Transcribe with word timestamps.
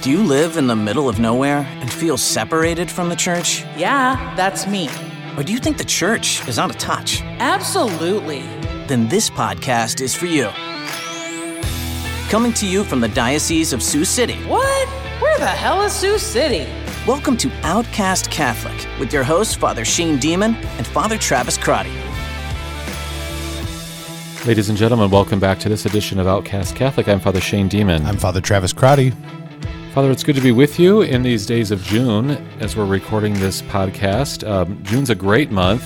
Do 0.00 0.12
you 0.12 0.22
live 0.22 0.56
in 0.56 0.68
the 0.68 0.76
middle 0.76 1.08
of 1.08 1.18
nowhere 1.18 1.66
and 1.80 1.92
feel 1.92 2.16
separated 2.16 2.88
from 2.88 3.08
the 3.08 3.16
church? 3.16 3.64
Yeah, 3.76 4.32
that's 4.36 4.64
me. 4.64 4.88
Or 5.36 5.42
do 5.42 5.52
you 5.52 5.58
think 5.58 5.76
the 5.76 5.84
church 5.84 6.46
is 6.46 6.56
out 6.56 6.70
of 6.70 6.78
touch? 6.78 7.20
Absolutely. 7.40 8.42
Then 8.86 9.08
this 9.08 9.28
podcast 9.28 10.00
is 10.00 10.14
for 10.14 10.26
you. 10.26 10.50
Coming 12.30 12.52
to 12.54 12.66
you 12.66 12.84
from 12.84 13.00
the 13.00 13.08
Diocese 13.08 13.72
of 13.72 13.82
Sioux 13.82 14.04
City. 14.04 14.36
What? 14.44 14.88
Where 15.20 15.36
the 15.38 15.46
hell 15.48 15.82
is 15.82 15.92
Sioux 15.94 16.16
City? 16.18 16.70
Welcome 17.04 17.36
to 17.38 17.50
Outcast 17.64 18.30
Catholic 18.30 18.86
with 19.00 19.12
your 19.12 19.24
hosts, 19.24 19.56
Father 19.56 19.84
Shane 19.84 20.18
Demon 20.18 20.54
and 20.54 20.86
Father 20.86 21.18
Travis 21.18 21.58
Crotty. 21.58 21.92
Ladies 24.46 24.68
and 24.68 24.78
gentlemen, 24.78 25.10
welcome 25.10 25.40
back 25.40 25.58
to 25.58 25.68
this 25.68 25.86
edition 25.86 26.20
of 26.20 26.28
Outcast 26.28 26.76
Catholic. 26.76 27.08
I'm 27.08 27.18
Father 27.18 27.40
Shane 27.40 27.66
Demon. 27.66 28.06
I'm 28.06 28.16
Father 28.16 28.40
Travis 28.40 28.72
Crotty. 28.72 29.12
Father, 29.98 30.12
it's 30.12 30.22
good 30.22 30.36
to 30.36 30.40
be 30.40 30.52
with 30.52 30.78
you 30.78 31.02
in 31.02 31.22
these 31.22 31.44
days 31.44 31.72
of 31.72 31.82
June 31.82 32.30
as 32.60 32.76
we're 32.76 32.86
recording 32.86 33.34
this 33.34 33.62
podcast. 33.62 34.48
Um, 34.48 34.80
June's 34.84 35.10
a 35.10 35.14
great 35.16 35.50
month, 35.50 35.82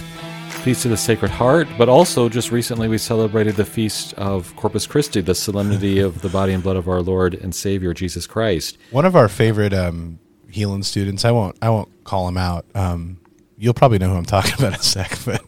Feast 0.50 0.84
of 0.84 0.90
the 0.90 0.98
Sacred 0.98 1.30
Heart, 1.30 1.66
but 1.78 1.88
also 1.88 2.28
just 2.28 2.52
recently 2.52 2.88
we 2.88 2.98
celebrated 2.98 3.56
the 3.56 3.64
Feast 3.64 4.12
of 4.18 4.54
Corpus 4.54 4.86
Christi, 4.86 5.22
the 5.22 5.34
solemnity 5.34 5.98
of 6.00 6.20
the 6.20 6.28
body 6.28 6.52
and 6.52 6.62
blood 6.62 6.76
of 6.76 6.88
our 6.88 7.00
Lord 7.00 7.32
and 7.32 7.54
Savior 7.54 7.94
Jesus 7.94 8.26
Christ. 8.26 8.76
One 8.90 9.06
of 9.06 9.16
our 9.16 9.30
favorite 9.30 9.72
um, 9.72 10.18
healing 10.50 10.82
students. 10.82 11.24
I 11.24 11.30
won't. 11.30 11.56
I 11.62 11.70
won't 11.70 12.04
call 12.04 12.28
him 12.28 12.36
out. 12.36 12.66
Um, 12.74 13.18
you'll 13.56 13.72
probably 13.72 13.98
know 13.98 14.10
who 14.10 14.16
I'm 14.16 14.26
talking 14.26 14.52
about 14.58 14.74
in 14.74 14.80
a 14.80 14.82
sec, 14.82 15.20
but 15.24 15.42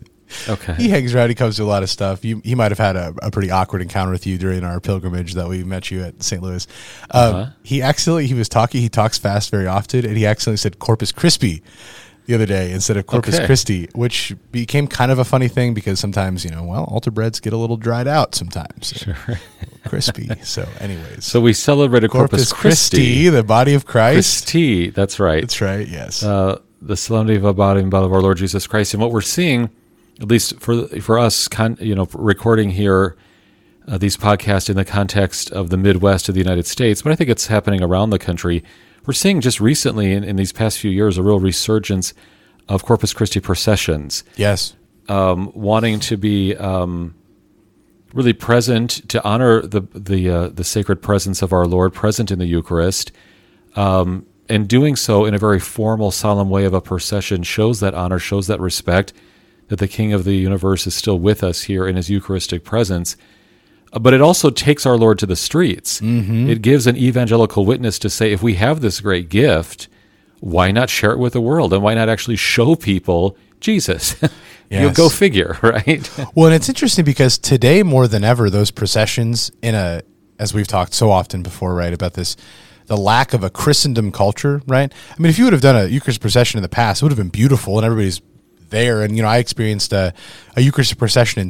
Okay. 0.48 0.74
he 0.74 0.88
hangs 0.88 1.14
around. 1.14 1.28
He 1.28 1.34
comes 1.34 1.56
to 1.56 1.62
a 1.62 1.66
lot 1.66 1.82
of 1.82 1.90
stuff. 1.90 2.24
You, 2.24 2.40
he 2.44 2.54
might 2.54 2.70
have 2.70 2.78
had 2.78 2.96
a, 2.96 3.14
a 3.22 3.30
pretty 3.30 3.50
awkward 3.50 3.82
encounter 3.82 4.12
with 4.12 4.26
you 4.26 4.38
during 4.38 4.64
our 4.64 4.80
pilgrimage 4.80 5.34
that 5.34 5.48
we 5.48 5.64
met 5.64 5.90
you 5.90 6.02
at 6.02 6.22
St. 6.22 6.42
Louis. 6.42 6.66
Um, 7.10 7.34
Uh-huh. 7.34 7.50
He 7.62 7.82
accidentally 7.82 8.26
he 8.26 8.34
was 8.34 8.48
talking. 8.48 8.80
He 8.80 8.88
talks 8.88 9.18
fast 9.18 9.50
very 9.50 9.66
often, 9.66 10.04
and 10.06 10.16
he 10.16 10.26
accidentally 10.26 10.58
said 10.58 10.78
Corpus 10.78 11.12
Crispy 11.12 11.62
the 12.26 12.34
other 12.34 12.46
day 12.46 12.72
instead 12.72 12.96
of 12.96 13.06
Corpus 13.06 13.34
Okay. 13.36 13.44
Christi, 13.44 13.86
which 13.94 14.34
became 14.50 14.86
kind 14.86 15.12
of 15.12 15.18
a 15.18 15.24
funny 15.26 15.46
thing 15.48 15.74
because 15.74 16.00
sometimes 16.00 16.42
you 16.42 16.50
know, 16.50 16.64
well, 16.64 16.84
altar 16.84 17.10
breads 17.10 17.38
get 17.38 17.52
a 17.52 17.56
little 17.58 17.76
dried 17.76 18.08
out 18.08 18.34
sometimes, 18.34 18.94
sure. 18.96 19.14
crispy. 19.86 20.30
So, 20.42 20.66
anyways, 20.80 21.24
So 21.24 21.40
we 21.42 21.52
celebrated 21.52 22.10
Corpus, 22.10 22.50
Corpus 22.50 22.60
Christi, 22.88 23.28
the 23.28 23.42
body 23.42 23.74
of 23.74 23.84
Christ. 23.84 24.44
Christi, 24.44 24.88
that's 24.90 25.20
right. 25.20 25.42
That's 25.42 25.60
right. 25.60 25.86
Yes. 25.86 26.22
uh, 26.22 26.60
the 26.80 26.96
solemnity 26.96 27.36
of 27.36 27.42
the 27.42 27.52
body 27.52 27.80
and 27.80 27.90
blood 27.90 28.04
of 28.04 28.12
our 28.14 28.22
Lord 28.22 28.38
Jesus 28.38 28.66
Christ. 28.66 28.94
And 28.94 29.02
what 29.02 29.10
we're 29.12 29.20
seeing, 29.20 29.68
at 30.20 30.28
least 30.28 30.60
for 30.60 30.86
for 31.00 31.18
us, 31.18 31.48
con, 31.48 31.76
you 31.80 31.94
know, 31.94 32.08
recording 32.12 32.70
here 32.70 33.16
uh, 33.86 33.98
these 33.98 34.16
podcasts 34.16 34.70
in 34.70 34.76
the 34.76 34.84
context 34.84 35.50
of 35.50 35.70
the 35.70 35.76
Midwest 35.76 36.28
of 36.28 36.34
the 36.34 36.40
United 36.40 36.66
States, 36.66 37.02
but 37.02 37.12
I 37.12 37.16
think 37.16 37.30
it's 37.30 37.48
happening 37.48 37.82
around 37.82 38.10
the 38.10 38.18
country. 38.18 38.64
We're 39.06 39.12
seeing 39.12 39.40
just 39.40 39.60
recently 39.60 40.12
in, 40.12 40.24
in 40.24 40.36
these 40.36 40.52
past 40.52 40.78
few 40.78 40.90
years 40.90 41.18
a 41.18 41.22
real 41.22 41.38
resurgence 41.38 42.14
of 42.68 42.84
Corpus 42.84 43.12
Christi 43.12 43.40
processions, 43.40 44.24
yes. 44.36 44.74
um, 45.08 45.52
wanting 45.54 46.00
to 46.00 46.16
be 46.16 46.56
um, 46.56 47.14
really 48.14 48.32
present 48.32 49.06
to 49.10 49.22
honor 49.22 49.60
the 49.60 49.82
the 49.92 50.30
uh, 50.30 50.48
the 50.48 50.64
sacred 50.64 51.02
presence 51.02 51.42
of 51.42 51.52
our 51.52 51.66
Lord, 51.66 51.92
present 51.92 52.30
in 52.30 52.38
the 52.38 52.46
Eucharist, 52.46 53.12
um, 53.76 54.24
and 54.48 54.66
doing 54.66 54.96
so 54.96 55.26
in 55.26 55.34
a 55.34 55.38
very 55.38 55.60
formal, 55.60 56.10
solemn 56.10 56.48
way 56.48 56.64
of 56.64 56.72
a 56.72 56.80
procession 56.80 57.42
shows 57.42 57.80
that 57.80 57.92
honor, 57.92 58.18
shows 58.18 58.46
that 58.46 58.60
respect, 58.60 59.12
that 59.74 59.84
the 59.84 59.88
King 59.88 60.12
of 60.12 60.22
the 60.22 60.36
universe 60.36 60.86
is 60.86 60.94
still 60.94 61.18
with 61.18 61.42
us 61.42 61.62
here 61.64 61.86
in 61.88 61.96
His 61.96 62.08
Eucharistic 62.08 62.62
presence. 62.62 63.16
Uh, 63.92 63.98
But 63.98 64.14
it 64.14 64.20
also 64.20 64.50
takes 64.50 64.86
our 64.86 64.96
Lord 64.96 65.18
to 65.18 65.26
the 65.26 65.34
streets. 65.34 66.00
It 66.48 66.62
gives 66.62 66.86
an 66.86 66.96
evangelical 66.96 67.64
witness 67.66 67.98
to 67.98 68.08
say, 68.10 68.32
if 68.32 68.40
we 68.40 68.54
have 68.54 68.80
this 68.80 69.00
great 69.00 69.28
gift, 69.28 69.88
why 70.38 70.70
not 70.70 70.90
share 70.90 71.10
it 71.10 71.18
with 71.18 71.32
the 71.32 71.40
world, 71.40 71.72
and 71.72 71.82
why 71.82 71.94
not 71.94 72.08
actually 72.08 72.36
show 72.36 72.76
people 72.76 73.36
Jesus? 73.60 74.14
you 74.70 74.90
go 74.92 75.08
figure, 75.08 75.58
right? 75.62 76.08
Well, 76.36 76.46
and 76.46 76.54
it's 76.54 76.68
interesting 76.68 77.04
because 77.04 77.36
today 77.36 77.82
more 77.82 78.06
than 78.06 78.22
ever, 78.22 78.48
those 78.50 78.70
processions 78.70 79.50
in 79.60 79.74
a, 79.74 80.02
as 80.38 80.54
we've 80.54 80.68
talked 80.68 80.94
so 80.94 81.10
often 81.10 81.42
before, 81.42 81.74
right, 81.74 81.92
about 81.92 82.14
this, 82.14 82.36
the 82.86 82.96
lack 82.96 83.34
of 83.34 83.42
a 83.42 83.50
Christendom 83.50 84.12
culture, 84.12 84.62
right? 84.68 84.92
I 85.10 85.20
mean, 85.20 85.30
if 85.30 85.38
you 85.38 85.44
would 85.44 85.52
have 85.52 85.62
done 85.62 85.76
a 85.76 85.86
Eucharist 85.86 86.20
procession 86.20 86.58
in 86.58 86.62
the 86.62 86.68
past, 86.68 87.02
it 87.02 87.04
would 87.04 87.12
have 87.12 87.18
been 87.18 87.28
beautiful 87.28 87.76
and 87.78 87.84
everybody's 87.84 88.20
there. 88.70 89.02
And, 89.02 89.16
you 89.16 89.22
know, 89.22 89.28
I 89.28 89.38
experienced 89.38 89.92
a, 89.92 90.12
a 90.56 90.60
Eucharistic 90.60 90.98
procession 90.98 91.40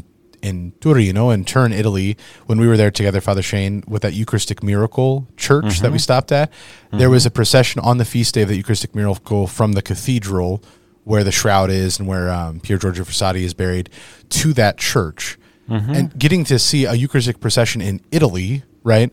in, 0.42 0.48
in 0.48 0.72
Torino 0.80 1.30
in 1.30 1.44
Turin, 1.44 1.72
Italy, 1.72 2.16
when 2.46 2.60
we 2.60 2.66
were 2.66 2.76
there 2.76 2.90
together, 2.90 3.20
Father 3.20 3.42
Shane, 3.42 3.82
with 3.86 4.02
that 4.02 4.12
Eucharistic 4.12 4.62
miracle 4.62 5.26
church 5.36 5.80
that 5.80 5.90
we 5.90 5.96
mm-hmm. 5.96 6.02
stopped 6.02 6.32
at. 6.32 6.52
There 6.90 7.00
mm-hmm. 7.00 7.10
was 7.10 7.26
a 7.26 7.30
procession 7.30 7.80
on 7.80 7.98
the 7.98 8.04
feast 8.04 8.34
day 8.34 8.42
of 8.42 8.48
the 8.48 8.56
Eucharistic 8.56 8.94
miracle 8.94 9.46
from 9.46 9.72
the 9.72 9.82
cathedral 9.82 10.62
where 11.04 11.22
the 11.22 11.32
shroud 11.32 11.70
is 11.70 11.98
and 11.98 12.08
where 12.08 12.30
um, 12.30 12.60
Pier 12.60 12.78
Giorgio 12.78 13.04
Frassati 13.04 13.42
is 13.42 13.54
buried 13.54 13.90
to 14.30 14.52
that 14.54 14.78
church. 14.78 15.38
Mm-hmm. 15.68 15.92
And 15.92 16.18
getting 16.18 16.44
to 16.44 16.58
see 16.58 16.84
a 16.84 16.94
Eucharistic 16.94 17.40
procession 17.40 17.80
in 17.80 18.00
Italy, 18.10 18.64
right? 18.82 19.12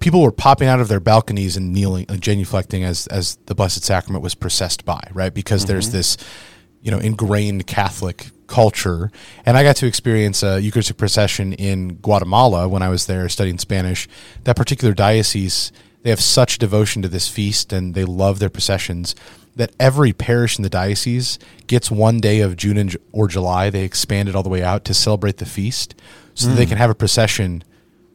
People 0.00 0.22
were 0.22 0.32
popping 0.32 0.66
out 0.66 0.80
of 0.80 0.88
their 0.88 0.98
balconies 0.98 1.56
and 1.56 1.72
kneeling, 1.72 2.06
and 2.08 2.20
genuflecting 2.20 2.82
as 2.84 3.06
as 3.08 3.36
the 3.46 3.54
Blessed 3.54 3.84
Sacrament 3.84 4.22
was 4.22 4.34
processed 4.34 4.84
by, 4.84 5.06
right? 5.12 5.32
Because 5.32 5.66
there's 5.66 5.90
this, 5.90 6.16
you 6.84 6.90
know, 6.90 6.98
ingrained 6.98 7.66
Catholic 7.66 8.30
culture. 8.46 9.10
And 9.46 9.56
I 9.56 9.62
got 9.62 9.76
to 9.76 9.86
experience 9.86 10.42
a 10.42 10.60
Eucharistic 10.60 10.98
procession 10.98 11.54
in 11.54 11.94
Guatemala 11.94 12.68
when 12.68 12.82
I 12.82 12.90
was 12.90 13.06
there 13.06 13.28
studying 13.30 13.58
Spanish. 13.58 14.06
That 14.44 14.54
particular 14.54 14.92
diocese, 14.92 15.72
they 16.02 16.10
have 16.10 16.20
such 16.20 16.58
devotion 16.58 17.00
to 17.00 17.08
this 17.08 17.26
feast 17.26 17.72
and 17.72 17.94
they 17.94 18.04
love 18.04 18.38
their 18.38 18.50
processions 18.50 19.16
that 19.56 19.72
every 19.80 20.12
parish 20.12 20.58
in 20.58 20.62
the 20.62 20.68
diocese 20.68 21.38
gets 21.66 21.90
one 21.90 22.20
day 22.20 22.40
of 22.40 22.56
June 22.56 22.76
and, 22.76 22.96
or 23.12 23.28
July. 23.28 23.70
They 23.70 23.84
expand 23.84 24.28
it 24.28 24.36
all 24.36 24.42
the 24.42 24.50
way 24.50 24.62
out 24.62 24.84
to 24.84 24.94
celebrate 24.94 25.38
the 25.38 25.46
feast 25.46 25.94
so 26.34 26.48
that 26.48 26.54
they 26.54 26.66
mm. 26.66 26.70
can 26.70 26.78
have 26.78 26.90
a 26.90 26.94
procession 26.94 27.64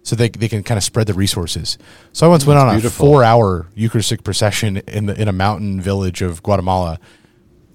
so 0.04 0.16
they, 0.16 0.30
they 0.30 0.48
can 0.48 0.64
kind 0.64 0.78
of 0.78 0.84
spread 0.84 1.08
the 1.08 1.14
resources. 1.14 1.78
So 2.14 2.26
I 2.26 2.30
once 2.30 2.44
mm, 2.44 2.48
went 2.48 2.60
on 2.60 2.74
beautiful. 2.76 3.06
a 3.06 3.10
four 3.10 3.24
hour 3.24 3.68
Eucharistic 3.76 4.24
procession 4.24 4.78
in 4.88 5.08
the, 5.08 5.22
in 5.22 5.28
a 5.28 5.34
mountain 5.34 5.82
village 5.82 6.22
of 6.22 6.42
Guatemala. 6.42 7.00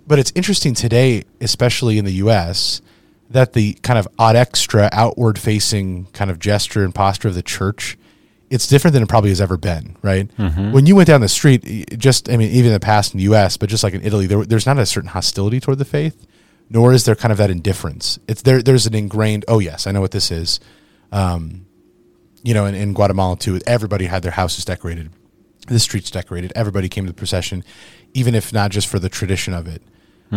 But 0.06 0.18
it's 0.18 0.32
interesting 0.34 0.74
today, 0.74 1.24
especially 1.40 1.98
in 1.98 2.04
the 2.04 2.12
U.S., 2.14 2.82
that 3.30 3.54
the 3.54 3.72
kind 3.82 3.98
of 3.98 4.06
odd 4.18 4.36
extra 4.36 4.88
outward 4.92 5.38
facing 5.38 6.06
kind 6.12 6.30
of 6.30 6.38
gesture 6.38 6.84
and 6.84 6.94
posture 6.94 7.28
of 7.28 7.34
the 7.34 7.42
church, 7.42 7.96
it's 8.50 8.66
different 8.68 8.92
than 8.92 9.02
it 9.02 9.08
probably 9.08 9.30
has 9.30 9.40
ever 9.40 9.56
been, 9.56 9.96
right? 10.02 10.30
When 10.72 10.86
you 10.86 10.94
went 10.94 11.06
down 11.08 11.20
the 11.22 11.28
street, 11.28 11.98
just, 11.98 12.28
I 12.28 12.36
mean, 12.36 12.50
even 12.50 12.66
in 12.66 12.72
the 12.74 12.80
past 12.80 13.14
in 13.14 13.18
the 13.18 13.24
U.S., 13.24 13.56
but 13.56 13.68
just 13.70 13.82
like 13.82 13.94
in 13.94 14.02
Italy, 14.02 14.26
there, 14.26 14.44
there's 14.44 14.66
not 14.66 14.78
a 14.78 14.86
certain 14.86 15.08
hostility 15.08 15.58
toward 15.58 15.78
the 15.78 15.84
faith, 15.86 16.26
nor 16.68 16.92
is 16.92 17.06
there 17.06 17.14
kind 17.14 17.32
of 17.32 17.38
that 17.38 17.50
indifference. 17.50 18.18
It's 18.28 18.42
there. 18.42 18.62
There's 18.62 18.86
an 18.86 18.94
ingrained, 18.94 19.46
oh 19.48 19.58
yes, 19.58 19.86
I 19.86 19.92
know 19.92 20.00
what 20.02 20.10
this 20.12 20.30
is. 20.30 20.60
Um, 21.10 21.66
you 22.42 22.52
know, 22.52 22.66
in, 22.66 22.74
in 22.74 22.92
Guatemala 22.92 23.38
too, 23.38 23.58
everybody 23.66 24.04
had 24.04 24.22
their 24.22 24.32
houses 24.32 24.64
decorated, 24.66 25.10
the 25.66 25.78
streets 25.80 26.10
decorated. 26.10 26.52
Everybody 26.54 26.90
came 26.90 27.04
to 27.06 27.10
the 27.10 27.16
procession, 27.16 27.64
even 28.12 28.34
if 28.34 28.52
not 28.52 28.70
just 28.70 28.86
for 28.86 28.98
the 28.98 29.08
tradition 29.08 29.54
of 29.54 29.66
it. 29.66 29.82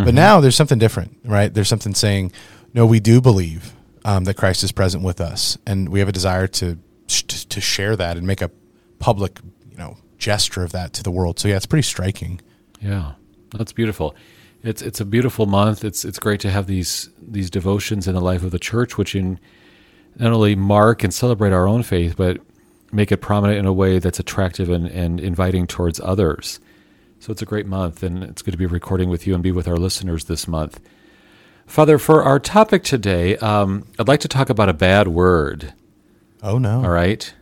But 0.06 0.14
now 0.14 0.40
there's 0.40 0.56
something 0.56 0.80
different, 0.80 1.18
right? 1.24 1.54
There's 1.54 1.70
something 1.70 1.94
saying, 1.94 2.32
no, 2.74 2.86
we 2.86 3.00
do 3.00 3.22
believe 3.22 3.74
um, 4.06 4.24
that 4.26 4.36
Christ 4.36 4.64
is 4.64 4.72
present 4.72 5.04
with 5.04 5.20
us, 5.20 5.58
and 5.66 5.90
we 5.90 6.00
have 6.00 6.10
a 6.10 6.14
desire 6.14 6.48
to 6.48 6.78
to 7.08 7.48
to 7.50 7.62
share 7.62 7.96
that 7.96 8.18
and 8.18 8.28
make 8.28 8.42
a 8.42 8.52
public, 9.00 9.40
you 9.72 9.78
know, 9.78 9.98
gesture 10.18 10.64
of 10.64 10.72
that 10.72 10.94
to 10.94 11.04
the 11.04 11.12
world. 11.12 11.40
So 11.40 11.48
yeah, 11.48 11.56
it's 11.56 11.66
pretty 11.66 11.84
striking. 11.84 12.42
Yeah, 12.82 13.14
that's 13.52 13.74
beautiful. 13.74 14.16
It's 14.64 14.82
it's 14.82 15.00
a 15.00 15.06
beautiful 15.06 15.46
month. 15.46 15.84
It's 15.84 16.04
it's 16.04 16.20
great 16.20 16.40
to 16.42 16.50
have 16.50 16.68
these 16.68 17.10
these 17.22 17.50
devotions 17.50 18.08
in 18.08 18.16
the 18.16 18.22
life 18.22 18.44
of 18.44 18.52
the 18.52 18.60
church, 18.60 18.98
which 18.98 19.16
in 19.16 19.40
not 20.18 20.34
only 20.34 20.56
mark 20.56 21.04
and 21.04 21.14
celebrate 21.14 21.54
our 21.54 21.68
own 21.68 21.84
faith, 21.84 22.16
but 22.18 22.40
make 22.92 23.12
it 23.12 23.18
prominent 23.18 23.60
in 23.60 23.66
a 23.66 23.74
way 23.74 24.00
that's 24.00 24.20
attractive 24.20 24.70
and, 24.70 24.88
and 24.88 25.20
inviting 25.20 25.68
towards 25.68 26.00
others. 26.00 26.60
So 27.20 27.32
it's 27.32 27.42
a 27.42 27.46
great 27.46 27.66
month, 27.66 28.04
and 28.04 28.24
it's 28.24 28.42
good 28.42 28.52
to 28.52 28.58
be 28.58 28.66
recording 28.66 29.10
with 29.10 29.26
you 29.26 29.34
and 29.34 29.42
be 29.42 29.52
with 29.52 29.68
our 29.68 29.78
listeners 29.78 30.26
this 30.26 30.48
month. 30.48 30.80
Father, 31.66 31.98
for 31.98 32.24
our 32.24 32.40
topic 32.40 32.84
today, 32.84 33.38
um, 33.38 33.86
I'd 34.00 34.08
like 34.08 34.22
to 34.22 34.28
talk 34.28 34.50
about 34.50 34.70
a 34.70 34.74
bad 34.74 35.08
word. 35.08 35.74
Oh 36.42 36.58
no! 36.58 36.84
All 36.84 36.90
right, 36.90 37.34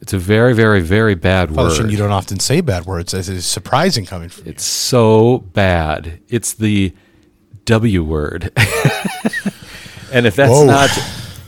it's 0.00 0.12
a 0.12 0.18
very, 0.18 0.54
very, 0.54 0.80
very 0.80 1.14
bad 1.14 1.54
Father 1.54 1.82
word. 1.82 1.90
You 1.90 1.98
don't 1.98 2.10
often 2.10 2.40
say 2.40 2.60
bad 2.60 2.86
words. 2.86 3.12
It's 3.12 3.28
it's 3.28 3.46
surprising 3.46 4.06
coming 4.06 4.30
from 4.30 4.46
you. 4.46 4.52
It's 4.52 4.64
so 4.64 5.38
bad. 5.38 6.20
It's 6.28 6.54
the 6.54 6.94
W 7.66 8.02
word. 8.02 8.44
and 10.12 10.26
if 10.26 10.34
that's 10.34 10.50
Whoa. 10.50 10.64
not 10.64 10.90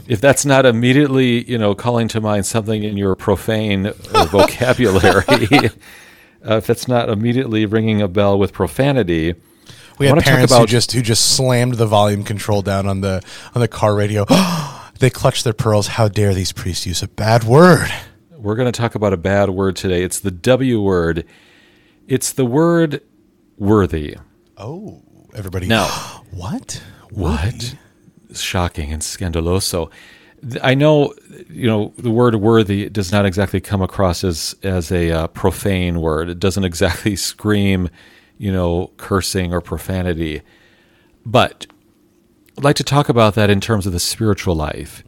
if 0.07 0.21
that's 0.21 0.45
not 0.45 0.67
immediately, 0.67 1.51
you 1.51 1.57
know, 1.57 1.75
calling 1.75 2.09
to 2.09 2.21
mind 2.21 2.45
something 2.45 2.83
in 2.83 2.97
your 2.97 3.15
profane 3.15 3.93
vocabulary, 4.31 5.71
uh, 6.49 6.57
if 6.57 6.67
that's 6.67 6.89
not 6.89 7.09
immediately 7.09 7.67
ringing 7.67 8.01
a 8.03 8.09
bell 8.09 8.39
with 8.39 8.53
profanity, 8.53 9.35
We 9.99 10.07
I 10.07 10.09
had 10.09 10.13
wanna 10.13 10.21
talk 10.23 10.31
parents 10.33 10.53
who 10.53 10.59
about- 10.59 10.69
just 10.69 10.93
who 10.93 11.03
just 11.03 11.37
slammed 11.37 11.75
the 11.75 11.87
volume 11.87 12.25
control 12.25 12.63
down 12.63 12.87
on 12.87 13.01
the 13.01 13.23
on 13.55 13.61
the 13.61 13.69
car 13.69 13.95
radio. 13.95 14.25
they 14.99 15.11
clutched 15.11 15.45
their 15.45 15.53
pearls. 15.53 15.87
How 15.89 16.09
dare 16.09 16.35
these 16.35 16.53
priests 16.53 16.87
use 16.87 17.03
a 17.03 17.09
bad 17.09 17.45
word? 17.45 17.91
we're 18.37 18.57
going 18.57 18.67
to 18.71 18.77
talk 18.77 18.97
about 18.97 19.13
a 19.13 19.17
bad 19.17 19.51
word 19.51 19.77
today. 19.77 20.03
It's 20.03 20.19
the 20.19 20.33
W 20.33 20.83
word. 20.83 21.25
It's 22.09 22.33
the 22.33 22.45
word 22.45 23.01
worthy. 23.57 24.17
Oh, 24.59 25.01
everybody. 25.33 25.69
Now, 25.69 25.87
what? 26.33 26.83
what? 27.11 27.77
Shocking 28.35 28.93
and 28.93 29.01
scandaloso. 29.01 29.91
I 30.63 30.75
know, 30.75 31.15
you 31.49 31.69
know, 31.69 31.93
the 31.99 32.11
word 32.11 32.35
worthy 32.35 32.89
does 32.89 33.13
not 33.13 33.25
exactly 33.25 33.61
come 33.61 33.81
across 33.83 34.25
as 34.25 34.57
as 34.63 34.91
a 34.91 35.11
uh, 35.11 35.27
profane 35.29 36.01
word. 36.01 36.29
It 36.29 36.41
doesn't 36.41 36.65
exactly 36.73 37.17
scream, 37.17 37.89
you 38.39 38.53
know, 38.53 38.91
cursing 38.97 39.53
or 39.53 39.61
profanity. 39.61 40.43
But 41.25 41.67
I'd 42.59 42.65
like 42.65 42.77
to 42.77 42.85
talk 42.85 43.09
about 43.09 43.35
that 43.37 43.51
in 43.51 43.61
terms 43.61 43.87
of 43.87 43.93
the 43.93 44.01
spiritual 44.01 44.55
life 44.55 45.05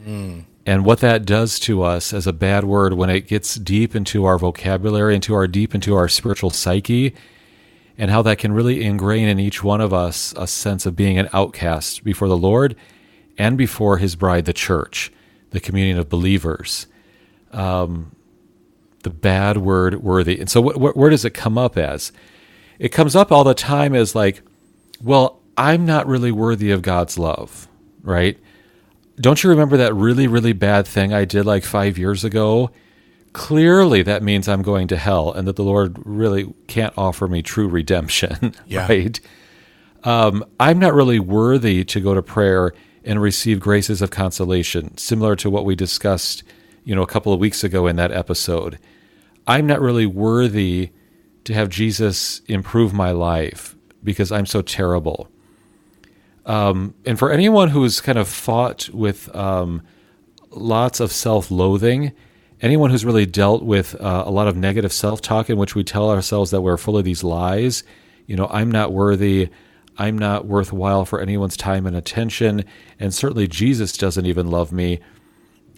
and 0.67 0.85
what 0.85 1.01
that 1.01 1.27
does 1.27 1.59
to 1.61 1.83
us 1.83 2.13
as 2.15 2.27
a 2.27 2.33
bad 2.33 2.65
word 2.65 2.95
when 2.95 3.11
it 3.11 3.27
gets 3.27 3.57
deep 3.57 3.95
into 3.95 4.25
our 4.25 4.39
vocabulary, 4.39 5.15
into 5.15 5.35
our 5.35 5.47
deep 5.47 5.75
into 5.75 5.95
our 5.95 6.09
spiritual 6.09 6.51
psyche, 6.51 7.15
and 7.99 8.11
how 8.11 8.23
that 8.23 8.39
can 8.39 8.53
really 8.53 8.83
ingrain 8.85 9.29
in 9.29 9.39
each 9.39 9.63
one 9.63 9.81
of 9.81 9.93
us 9.93 10.33
a 10.37 10.47
sense 10.47 10.87
of 10.87 10.97
being 10.97 11.19
an 11.19 11.29
outcast 11.33 12.03
before 12.05 12.29
the 12.29 12.37
Lord 12.37 12.77
and 13.37 13.59
before 13.59 13.99
His 13.99 14.17
bride, 14.17 14.45
the 14.47 14.53
church, 14.53 15.13
the 15.55 15.61
communion 15.61 15.99
of 15.99 16.09
believers. 16.11 16.87
Um, 17.53 18.15
the 19.05 19.11
bad 19.11 19.59
word 19.59 20.03
worthy. 20.03 20.39
And 20.41 20.51
so, 20.51 20.63
wh- 20.63 20.75
wh- 20.75 20.97
where 20.97 21.11
does 21.11 21.25
it 21.25 21.31
come 21.35 21.57
up 21.59 21.77
as? 21.79 22.13
It 22.79 22.89
comes 22.91 23.15
up 23.15 23.31
all 23.31 23.45
the 23.45 23.55
time 23.55 23.95
as 23.95 24.15
like, 24.15 24.43
well, 25.03 25.41
I'm 25.57 25.87
not 25.87 26.07
really 26.07 26.33
worthy 26.33 26.71
of 26.73 26.83
God's 26.83 27.19
love, 27.19 27.69
right? 28.03 28.39
Don't 29.21 29.43
you 29.45 29.51
remember 29.51 29.77
that 29.77 29.95
really, 29.95 30.27
really 30.27 30.53
bad 30.53 30.87
thing 30.87 31.13
I 31.13 31.25
did 31.25 31.47
like 31.47 31.65
five 31.65 31.97
years 31.99 32.25
ago? 32.25 32.71
Clearly, 33.33 34.03
that 34.03 34.23
means 34.23 34.49
I'm 34.49 34.63
going 34.63 34.89
to 34.89 34.97
hell 34.97 35.33
and 35.33 35.47
that 35.47 35.57
the 35.57 35.63
Lord 35.65 35.99
really 36.05 36.53
can't 36.67 36.95
offer 36.97 37.29
me 37.29 37.43
true 37.43 37.69
redemption, 37.69 38.55
Yeah. 38.67 38.87
right? 38.89 39.21
Um, 40.03 40.45
I'm 40.59 40.79
not 40.79 40.95
really 40.95 41.19
worthy 41.21 41.85
to 41.85 42.01
go 42.01 42.15
to 42.15 42.23
prayer 42.23 42.73
and 43.05 43.21
receive 43.21 43.61
graces 43.61 44.01
of 44.03 44.11
consolation, 44.11 44.97
similar 44.97 45.37
to 45.37 45.51
what 45.51 45.65
we 45.65 45.75
discussed, 45.75 46.43
you 46.85 46.95
know, 46.95 47.03
a 47.03 47.07
couple 47.07 47.33
of 47.33 47.41
weeks 47.41 47.63
ago 47.63 47.87
in 47.87 47.97
that 47.97 48.13
episode. 48.13 48.79
I'm 49.47 49.67
not 49.67 49.81
really 49.81 50.07
worthy 50.07 50.91
to 51.45 51.55
have 51.55 51.69
Jesus 51.69 52.41
improve 52.47 52.95
my 52.95 53.11
life 53.11 53.77
because 54.03 54.33
I'm 54.33 54.47
so 54.47 54.63
terrible. 54.63 55.29
Um, 56.47 56.95
and 57.05 57.19
for 57.19 57.31
anyone 57.31 57.71
who's 57.71 58.01
kind 58.01 58.19
of 58.19 58.29
fought 58.29 58.89
with 58.91 59.35
um, 59.35 59.83
lots 60.51 61.01
of 61.01 61.13
self 61.13 61.51
loathing, 61.51 62.13
anyone 62.61 62.91
who's 62.91 63.05
really 63.05 63.27
dealt 63.27 63.63
with 63.63 63.95
uh, 64.01 64.25
a 64.27 64.31
lot 64.31 64.49
of 64.49 64.57
negative 64.57 64.93
self 64.93 65.21
talk 65.21 65.51
in 65.51 65.57
which 65.59 65.75
we 65.75 65.85
tell 65.85 66.11
ourselves 66.11 66.51
that 66.51 66.61
we're 66.61 66.77
full 66.77 66.99
of 66.99 67.05
these 67.05 67.25
lies, 67.25 67.83
you 68.27 68.37
know, 68.37 68.47
I'm 68.51 68.71
not 68.71 68.93
worthy, 68.93 69.51
I'm 69.97 70.19
not 70.19 70.47
worthwhile 70.47 71.05
for 71.05 71.21
anyone's 71.21 71.57
time 71.57 71.87
and 71.87 71.97
attention, 71.97 72.65
and 72.99 73.15
certainly 73.15 73.47
Jesus 73.47 73.97
doesn't 73.97 74.27
even 74.27 74.51
love 74.51 74.73
me 74.73 75.01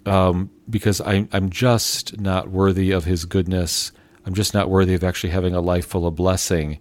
um, 0.06 0.50
because 0.70 1.00
I'm, 1.00 1.28
I'm 1.32 1.50
just 1.50 2.18
not 2.18 2.48
worthy 2.48 2.92
of 2.92 3.04
his 3.04 3.24
goodness. 3.24 3.92
I'm 4.24 4.34
just 4.34 4.54
not 4.54 4.70
worthy 4.70 4.94
of 4.94 5.04
actually 5.04 5.30
having 5.30 5.54
a 5.54 5.60
life 5.60 5.86
full 5.86 6.06
of 6.06 6.14
blessing. 6.14 6.78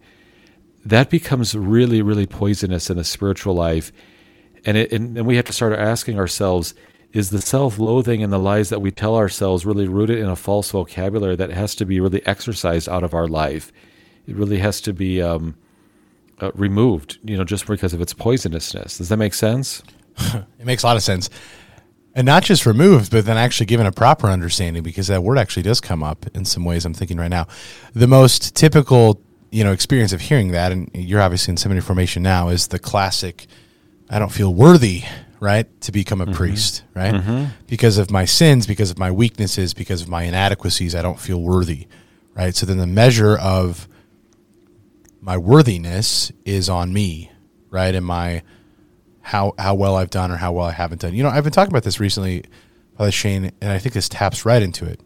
That 0.85 1.09
becomes 1.09 1.55
really, 1.55 2.01
really 2.01 2.27
poisonous 2.27 2.89
in 2.89 2.97
the 2.97 3.03
spiritual 3.03 3.55
life. 3.55 3.91
And, 4.65 4.77
it, 4.77 4.91
and, 4.93 5.17
and 5.17 5.27
we 5.27 5.35
have 5.35 5.45
to 5.45 5.53
start 5.53 5.73
asking 5.73 6.19
ourselves 6.19 6.73
is 7.11 7.29
the 7.29 7.41
self 7.41 7.79
loathing 7.79 8.21
and 8.21 8.31
the 8.31 8.37
lies 8.37 8.69
that 8.69 8.81
we 8.81 8.91
tell 8.91 9.15
ourselves 9.15 9.65
really 9.65 9.87
rooted 9.87 10.19
in 10.19 10.27
a 10.27 10.35
false 10.35 10.71
vocabulary 10.71 11.37
that 11.37 11.49
has 11.49 11.73
to 11.75 11.85
be 11.85 11.99
really 11.99 12.25
exercised 12.25 12.89
out 12.89 13.03
of 13.03 13.13
our 13.13 13.27
life? 13.27 13.71
It 14.27 14.35
really 14.35 14.57
has 14.57 14.81
to 14.81 14.93
be 14.93 15.21
um, 15.21 15.55
uh, 16.41 16.51
removed, 16.53 17.19
you 17.23 17.37
know, 17.37 17.43
just 17.43 17.65
because 17.67 17.93
of 17.93 18.01
its 18.01 18.13
poisonousness. 18.13 18.97
Does 18.97 19.09
that 19.09 19.17
make 19.17 19.33
sense? 19.33 19.83
It 20.59 20.65
makes 20.65 20.83
a 20.83 20.87
lot 20.87 20.95
of 20.95 21.03
sense. 21.03 21.29
And 22.15 22.25
not 22.25 22.43
just 22.43 22.65
removed, 22.65 23.11
but 23.11 23.25
then 23.25 23.37
actually 23.37 23.65
given 23.65 23.85
a 23.85 23.91
proper 23.91 24.27
understanding 24.27 24.81
because 24.81 25.07
that 25.07 25.21
word 25.21 25.37
actually 25.37 25.63
does 25.63 25.81
come 25.81 26.01
up 26.01 26.25
in 26.33 26.45
some 26.45 26.63
ways 26.63 26.85
I'm 26.85 26.93
thinking 26.93 27.17
right 27.17 27.29
now. 27.29 27.47
The 27.93 28.07
most 28.07 28.55
typical, 28.55 29.21
you 29.51 29.63
know, 29.65 29.73
experience 29.73 30.13
of 30.13 30.21
hearing 30.21 30.51
that, 30.51 30.71
and 30.71 30.89
you're 30.93 31.21
obviously 31.21 31.51
in 31.51 31.57
seminary 31.57 31.81
formation 31.81 32.23
now, 32.23 32.47
is 32.49 32.67
the 32.69 32.79
classic, 32.79 33.47
I 34.09 34.17
don't 34.17 34.31
feel 34.31 34.53
worthy, 34.53 35.03
right, 35.41 35.67
to 35.81 35.91
become 35.91 36.21
a 36.21 36.27
priest, 36.33 36.83
right? 36.95 37.49
Because 37.67 37.97
of 37.97 38.09
my 38.09 38.23
sins, 38.25 38.65
because 38.65 38.89
of 38.91 38.97
my 38.97 39.11
weaknesses, 39.11 39.73
because 39.73 40.01
of 40.01 40.07
my 40.07 40.23
inadequacies, 40.23 40.95
I 40.95 41.01
don't 41.01 41.19
feel 41.19 41.41
worthy, 41.41 41.87
right? 42.33 42.55
So 42.55 42.65
then 42.65 42.77
the 42.77 42.87
measure 42.87 43.37
of 43.37 43.89
my 45.25 45.37
worthiness 45.37 46.31
is 46.45 46.69
on 46.69 46.93
me, 46.93 47.31
right? 47.71 47.95
And 47.95 48.05
my 48.05 48.43
how 49.21 49.53
how 49.57 49.73
well 49.73 49.95
I've 49.95 50.11
done 50.11 50.29
or 50.31 50.37
how 50.37 50.51
well 50.51 50.67
I 50.67 50.71
haven't 50.71 51.01
done. 51.01 51.15
You 51.15 51.23
know, 51.23 51.29
I've 51.29 51.43
been 51.43 51.51
talking 51.51 51.73
about 51.73 51.83
this 51.83 51.99
recently, 51.99 52.43
Father 52.95 53.11
Shane, 53.11 53.51
and 53.59 53.71
I 53.71 53.79
think 53.79 53.95
this 53.95 54.07
taps 54.07 54.45
right 54.45 54.61
into 54.61 54.85
it. 54.85 55.01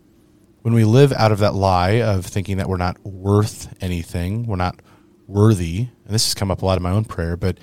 When 0.62 0.74
we 0.74 0.83
live 0.83 1.13
out 1.13 1.31
of 1.31 1.39
that 1.39 1.56
lie 1.56 2.01
of 2.01 2.25
thinking 2.25 2.57
that 2.57 2.68
we're 2.68 2.75
not 2.75 3.04
worth 3.06 3.74
anything, 3.81 4.45
we're 4.45 4.57
not 4.57 4.81
worthy, 5.25 5.88
and 6.04 6.13
this 6.13 6.25
has 6.25 6.33
come 6.33 6.51
up 6.51 6.62
a 6.62 6.66
lot 6.66 6.75
in 6.75 6.83
my 6.83 6.92
own 6.92 7.06
prayer. 7.06 7.38
But 7.38 7.57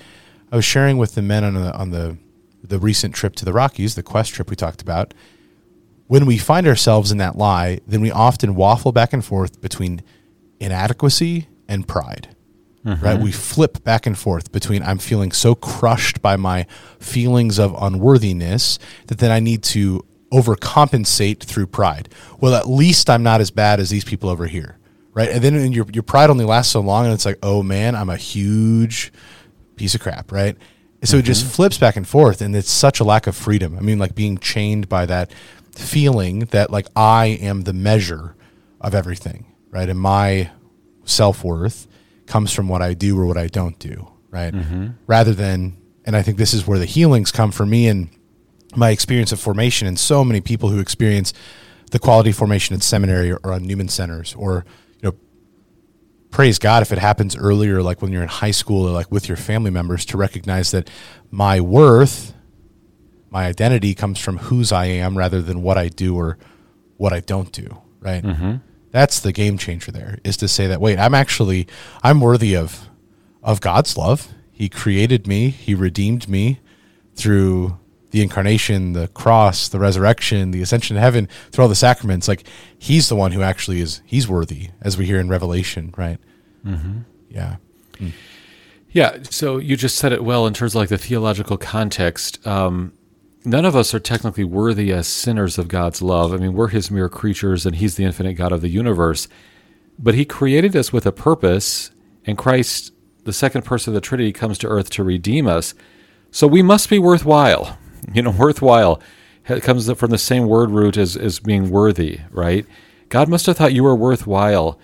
I 0.51 0.57
was 0.57 0.65
sharing 0.65 0.97
with 0.97 1.15
the 1.15 1.21
men 1.21 1.45
on 1.45 1.53
the 1.53 1.77
on 1.77 1.91
the 1.91 2.17
the 2.65 2.79
recent 2.79 3.15
trip 3.15 3.37
to 3.37 3.45
the 3.45 3.53
Rockies, 3.53 3.97
the 3.97 4.03
quest 4.03 4.33
trip 4.33 4.49
we 4.49 4.57
talked 4.57 4.81
about. 4.81 5.13
When 6.07 6.25
we 6.25 6.39
find 6.39 6.67
ourselves 6.67 7.13
in 7.13 7.19
that 7.19 7.37
lie, 7.37 7.81
then 7.87 8.01
we 8.01 8.11
often 8.11 8.55
waffle 8.55 8.93
back 8.93 9.13
and 9.13 9.23
forth 9.23 9.61
between 9.61 10.01
inadequacy 10.59 11.49
and 11.69 11.87
pride 11.87 12.36
Mm-hmm. 12.87 13.05
right? 13.05 13.19
We 13.19 13.33
flip 13.33 13.83
back 13.83 14.07
and 14.07 14.17
forth 14.17 14.53
between 14.53 14.81
I'm 14.85 14.99
feeling 14.99 15.33
so 15.33 15.57
crushed 15.57 16.23
by 16.23 16.37
my 16.37 16.67
feelings 17.01 17.59
of 17.59 17.75
unworthiness 17.81 18.79
that 19.09 19.19
then 19.19 19.33
I 19.33 19.41
need 19.41 19.65
to 19.65 20.07
overcompensate 20.33 21.41
through 21.41 21.67
pride. 21.67 22.09
Well, 22.41 22.55
at 22.55 22.69
least 22.69 23.11
I'm 23.11 23.25
not 23.25 23.41
as 23.41 23.51
bad 23.51 23.81
as 23.81 23.91
these 23.91 24.05
people 24.05 24.31
over 24.31 24.47
here, 24.47 24.79
right? 25.15 25.29
And 25.29 25.43
then 25.43 25.73
your 25.73 25.87
your 25.93 26.05
pride 26.05 26.31
only 26.31 26.45
lasts 26.45 26.73
so 26.73 26.81
long, 26.81 27.07
and 27.07 27.13
it's 27.15 27.27
like, 27.27 27.39
oh 27.43 27.65
man, 27.65 27.97
I'm 27.97 28.09
a 28.09 28.17
huge 28.17 29.13
piece 29.75 29.97
of 29.97 30.01
crap, 30.01 30.31
right? 30.31 30.57
So 31.03 31.17
it 31.17 31.25
just 31.25 31.43
mm-hmm. 31.43 31.55
flips 31.55 31.79
back 31.79 31.97
and 31.97 32.07
forth, 32.07 32.41
and 32.41 32.55
it's 32.55 32.71
such 32.71 33.01
a 33.01 33.05
lack 33.05 33.27
of 33.27 33.37
freedom. 33.37 33.77
I 33.77 33.81
mean, 33.81 33.99
like 33.99 34.15
being 34.15 34.39
chained 34.39 34.89
by 34.89 35.07
that 35.07 35.33
feeling 35.73 36.41
that 36.47 36.71
like 36.71 36.87
I 36.95 37.27
am 37.27 37.63
the 37.63 37.73
measure 37.73 38.37
of 38.81 38.95
everything, 38.95 39.53
right? 39.71 39.89
And 39.89 39.99
my 39.99 40.51
self 41.05 41.43
worth 41.43 41.89
comes 42.27 42.53
from 42.53 42.69
what 42.69 42.83
I 42.83 42.95
do 42.95 43.19
or 43.19 43.27
what 43.27 43.37
I 43.37 43.47
don't 43.47 43.79
do, 43.79 44.09
right? 44.31 44.53
Mm-hmm. 44.53 44.89
Rather 45.07 45.33
than, 45.33 45.77
and 46.05 46.17
I 46.17 46.23
think 46.23 46.39
this 46.39 46.55
is 46.55 46.67
where 46.67 46.79
the 46.79 46.87
healings 46.87 47.31
come 47.31 47.51
for 47.51 47.67
me 47.67 47.89
and 47.89 48.09
my 48.75 48.91
experience 48.91 49.33
of 49.33 49.41
formation, 49.41 49.89
and 49.89 49.99
so 49.99 50.25
many 50.25 50.41
people 50.41 50.69
who 50.69 50.79
experience 50.79 51.33
the 51.93 51.99
quality 51.99 52.33
formation 52.33 52.75
in 52.75 52.81
seminary 52.81 53.33
or 53.33 53.53
on 53.53 53.63
Newman 53.65 53.89
centers, 53.89 54.35
or 54.35 54.67
you 55.01 55.11
know, 55.11 55.17
praise 56.31 56.59
God 56.59 56.83
if 56.83 56.93
it 56.93 56.99
happens 56.99 57.37
earlier, 57.37 57.83
like 57.83 58.03
when 58.03 58.13
you're 58.13 58.23
in 58.23 58.29
high 58.29 58.51
school 58.51 58.87
or 58.87 58.91
like 58.91 59.11
with 59.11 59.29
your 59.29 59.37
family 59.37 59.71
members, 59.71 60.05
to 60.07 60.17
recognize 60.17 60.73
that 60.73 60.91
my 61.31 61.61
worth, 61.61 62.35
my 63.31 63.47
identity 63.47 63.95
comes 63.95 64.19
from 64.19 64.39
whose 64.39 64.73
I 64.73 64.87
am 64.87 65.17
rather 65.17 65.41
than 65.41 65.63
what 65.63 65.79
I 65.79 65.89
do 65.89 66.17
or 66.17 66.37
what 66.97 67.13
I 67.13 67.21
don't 67.21 67.53
do, 67.53 67.83
right? 68.01 68.23
Mm-hmm. 68.23 68.57
That's 68.97 69.21
the 69.21 69.31
game 69.31 69.59
changer 69.59 69.93
there 69.93 70.21
is 70.25 70.39
to 70.39 70.49
say 70.49 70.67
that 70.69 70.81
wait, 70.81 70.99
I'm 70.99 71.15
actually 71.15 71.67
I'm 72.03 72.19
worthy 72.19 72.57
of 72.57 72.89
of 73.43 73.61
God's 73.61 73.95
love. 73.95 74.29
He 74.51 74.71
created 74.71 75.27
me, 75.27 75.51
he 75.51 75.75
redeemed 75.75 76.31
me 76.31 76.61
through 77.15 77.79
the 78.11 78.23
incarnation, 78.23 78.95
the 78.95 79.09
cross, 79.09 79.69
the 79.69 79.79
resurrection, 79.79 80.51
the 80.51 80.63
ascension 80.63 80.95
to 80.95 81.01
heaven, 81.03 81.29
through 81.53 81.65
all 81.65 81.69
the 81.69 81.75
sacraments. 81.75 82.27
Like 82.27 82.45
he's 82.79 83.11
the 83.11 83.17
one 83.17 83.33
who 83.33 83.43
actually 83.43 83.83
is 83.83 84.01
he's 84.07 84.27
worthy, 84.29 84.71
as 84.81 84.97
we 84.97 85.05
hear 85.05 85.21
in 85.21 85.29
Revelation, 85.29 85.93
right? 85.99 86.17
Mm-hmm. 86.65 87.01
Yeah. 87.29 87.57
Yeah, 88.93 89.19
so 89.29 89.59
you 89.59 89.77
just 89.77 89.97
said 89.97 90.15
it 90.15 90.25
well 90.25 90.47
in 90.47 90.55
terms 90.55 90.75
of 90.75 90.77
like 90.77 90.89
the 90.89 90.97
theological 90.97 91.59
context. 91.59 92.47
Um, 92.47 92.95
none 93.47 93.65
of 93.65 93.77
us 93.77 93.95
are 93.95 94.01
technically 94.01 94.45
worthy 94.45 94.93
as 94.93 95.07
sinners 95.07 95.57
of 95.57 95.69
God's 95.69 96.03
love. 96.03 96.33
I 96.33 96.37
mean, 96.37 96.53
we're 96.53 96.69
His 96.69 96.91
mere 96.91 97.09
creatures, 97.09 97.65
and 97.65 97.77
He's 97.77 97.95
the 97.95 98.05
infinite 98.05 98.35
God 98.35 98.53
of 98.53 98.61
the 98.61 98.69
universe. 98.69 99.29
But 99.99 100.15
He 100.15 100.25
created 100.25 100.77
us 100.77 100.93
with 100.93 101.07
a 101.07 101.13
purpose, 101.13 101.93
and 102.27 102.37
Christ, 102.37 102.93
the 103.25 103.33
second 103.33 103.65
person 103.65 103.93
of 103.93 103.95
the 103.95 104.01
Trinity, 104.01 104.33
comes 104.33 104.59
to 104.59 104.69
earth 104.69 104.91
to 104.91 105.05
redeem 105.05 105.47
us. 105.47 105.75
So 106.31 106.47
we 106.47 106.63
must 106.63 106.91
be 106.91 106.99
worthwhile. 106.99 107.79
You 108.13 108.23
know, 108.23 108.31
worthwhile 108.39 109.01
it 109.49 109.63
comes 109.63 109.91
from 109.93 110.11
the 110.11 110.19
same 110.19 110.47
word 110.47 110.71
root 110.71 110.97
as, 110.97 111.17
as 111.17 111.39
being 111.39 111.71
worthy, 111.71 112.21
right? 112.31 112.67
God 113.09 113.29
must 113.29 113.47
have 113.47 113.57
thought 113.57 113.73
you 113.73 113.85
were 113.85 113.95
worthwhile 113.95 114.79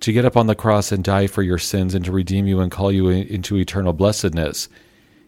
to 0.00 0.12
get 0.12 0.24
up 0.24 0.36
on 0.36 0.46
the 0.46 0.54
cross 0.54 0.90
and 0.90 1.04
die 1.04 1.26
for 1.26 1.42
your 1.42 1.58
sins 1.58 1.94
and 1.94 2.04
to 2.04 2.12
redeem 2.12 2.46
you 2.46 2.60
and 2.60 2.72
call 2.72 2.90
you 2.90 3.08
into 3.08 3.56
eternal 3.56 3.92
blessedness. 3.92 4.68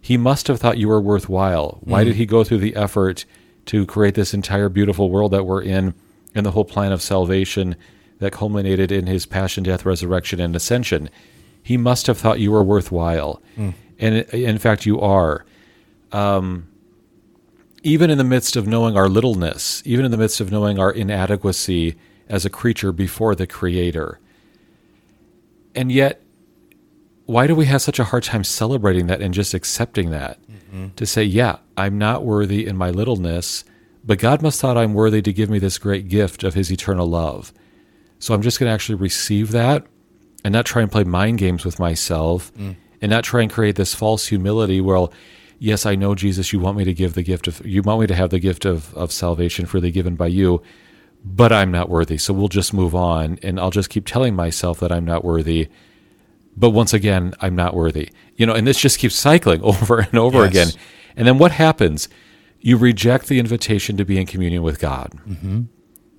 He 0.03 0.17
must 0.17 0.49
have 0.49 0.61
thought 0.61 0.79
you 0.79 0.89
were 0.89 1.01
worthwhile. 1.01 1.79
Why 1.81 2.03
did 2.03 2.17
he 2.17 2.27
go 2.27 2.43
through 2.45 2.59
the 2.59 2.75
effort 2.75 3.25
to 3.67 3.87
create 3.87 4.17
this 4.17 4.35
entire 4.35 4.69
beautiful 4.69 5.09
world 5.11 5.31
that 5.33 5.45
we're 5.47 5.63
in 5.63 5.95
and 6.35 6.45
the 6.45 6.51
whole 6.51 6.65
plan 6.65 6.91
of 6.91 7.01
salvation 7.01 7.77
that 8.19 8.33
culminated 8.33 8.91
in 8.91 9.07
his 9.07 9.27
passion, 9.27 9.63
death, 9.63 9.87
resurrection, 9.87 10.41
and 10.41 10.57
ascension. 10.57 11.09
He 11.63 11.77
must 11.77 12.09
have 12.09 12.19
thought 12.19 12.41
you 12.41 12.51
were 12.51 12.65
worthwhile. 12.65 13.41
And 13.99 14.17
in 14.33 14.59
fact, 14.59 14.87
you 14.87 15.01
are. 15.01 15.45
Um, 16.11 16.67
even 17.85 18.11
in 18.11 18.19
the 18.19 18.25
midst 18.25 18.57
of 18.57 18.67
knowing 18.67 18.97
our 18.97 19.09
littleness, 19.09 19.83
even 19.85 20.05
in 20.05 20.11
the 20.11 20.17
midst 20.17 20.41
of 20.41 20.51
knowing 20.51 20.79
our 20.79 20.91
inadequacy 20.91 21.95
as 22.29 22.45
a 22.45 22.51
creature 22.51 22.93
before 22.93 23.35
the 23.35 23.47
Creator. 23.47 24.19
And 25.75 25.91
yet, 25.93 26.22
why 27.27 27.47
do 27.47 27.55
we 27.55 27.67
have 27.67 27.83
such 27.83 27.99
a 27.99 28.05
hard 28.05 28.25
time 28.25 28.45
celebrating 28.45 29.07
that 29.07 29.21
and 29.21 29.33
just 29.33 29.55
accepting 29.55 30.11
that? 30.11 30.39
Mm-hmm. 30.51 30.89
To 30.97 31.07
say, 31.07 31.23
yeah, 31.23 31.59
I'm 31.77 31.99
not 31.99 32.25
worthy 32.25 32.67
in 32.67 32.77
my 32.77 32.91
littleness, 32.91 33.65
but 34.05 34.19
God 34.19 34.43
must 34.43 34.61
thought 34.61 34.77
I'm 34.77 34.95
worthy 34.95 35.23
to 35.23 35.33
give 35.33 35.51
me 35.51 35.59
this 35.59 35.79
great 35.79 36.09
gift 36.09 36.45
of 36.45 36.55
His 36.55 36.73
eternal 36.73 37.07
love. 37.07 37.53
So 38.19 38.35
I'm 38.35 38.43
just 38.43 38.59
going 38.59 38.69
to 38.69 38.75
actually 38.75 38.97
receive 38.97 39.51
that 39.53 39.87
and 40.45 40.53
not 40.53 40.67
try 40.67 40.83
and 40.83 40.91
play 40.91 41.05
mind 41.05 41.39
games 41.39 41.65
with 41.65 41.79
myself 41.79 42.53
mm. 42.55 42.77
and 43.01 43.11
not 43.11 43.25
try 43.25 43.43
and 43.43 43.51
create 43.51 43.77
this 43.77 43.95
false 43.95 44.27
humility. 44.27 44.81
Well, 44.81 45.13
yes, 45.59 45.87
I 45.87 45.95
know 45.95 46.15
Jesus, 46.15 46.53
you 46.53 46.61
want 46.61 46.79
me 46.79 46.85
to 46.85 46.95
give 46.95 47.15
the 47.15 47.23
gift 47.23 47.47
of, 47.47 47.65
you 47.67 47.83
want 47.83 48.01
me 48.01 48.07
to 48.07 48.15
have 48.15 48.31
the 48.31 48.39
gift 48.39 48.65
of, 48.65 48.95
of 48.95 49.13
salvation 49.13 49.67
freely 49.67 49.91
given 49.91 50.17
by 50.17 50.29
you, 50.29 50.63
but 51.25 51.53
I'm 51.53 51.71
not 51.71 51.89
worthy. 51.89 52.19
So 52.19 52.33
we'll 52.33 52.49
just 52.49 52.73
move 52.73 52.95
on 52.95 53.39
and 53.43 53.61
I'll 53.61 53.71
just 53.71 53.91
keep 53.91 54.07
telling 54.07 54.35
myself 54.35 54.81
that 54.81 54.93
I'm 54.93 55.05
not 55.05 55.25
worthy. 55.25 55.69
But 56.57 56.71
once 56.71 56.93
again, 56.93 57.33
I'm 57.41 57.55
not 57.57 57.75
worthy. 57.75 58.11
You 58.37 58.47
know, 58.47 58.55
and 58.55 58.67
this 58.67 58.79
just 58.79 58.99
keeps 58.99 59.15
cycling 59.15 59.63
over 59.73 60.01
and 60.01 60.19
over 60.19 60.41
Yes. 60.45 60.51
again. 60.51 60.69
And 61.17 61.27
then 61.27 61.39
what 61.39 61.53
happens? 61.53 62.09
You 62.61 62.77
reject 62.77 63.27
the 63.29 63.39
invitation 63.39 63.97
to 63.97 64.05
be 64.05 64.19
in 64.19 64.27
communion 64.27 64.63
with 64.63 64.79
God. 64.79 65.13
Mm-hmm. 65.29 65.63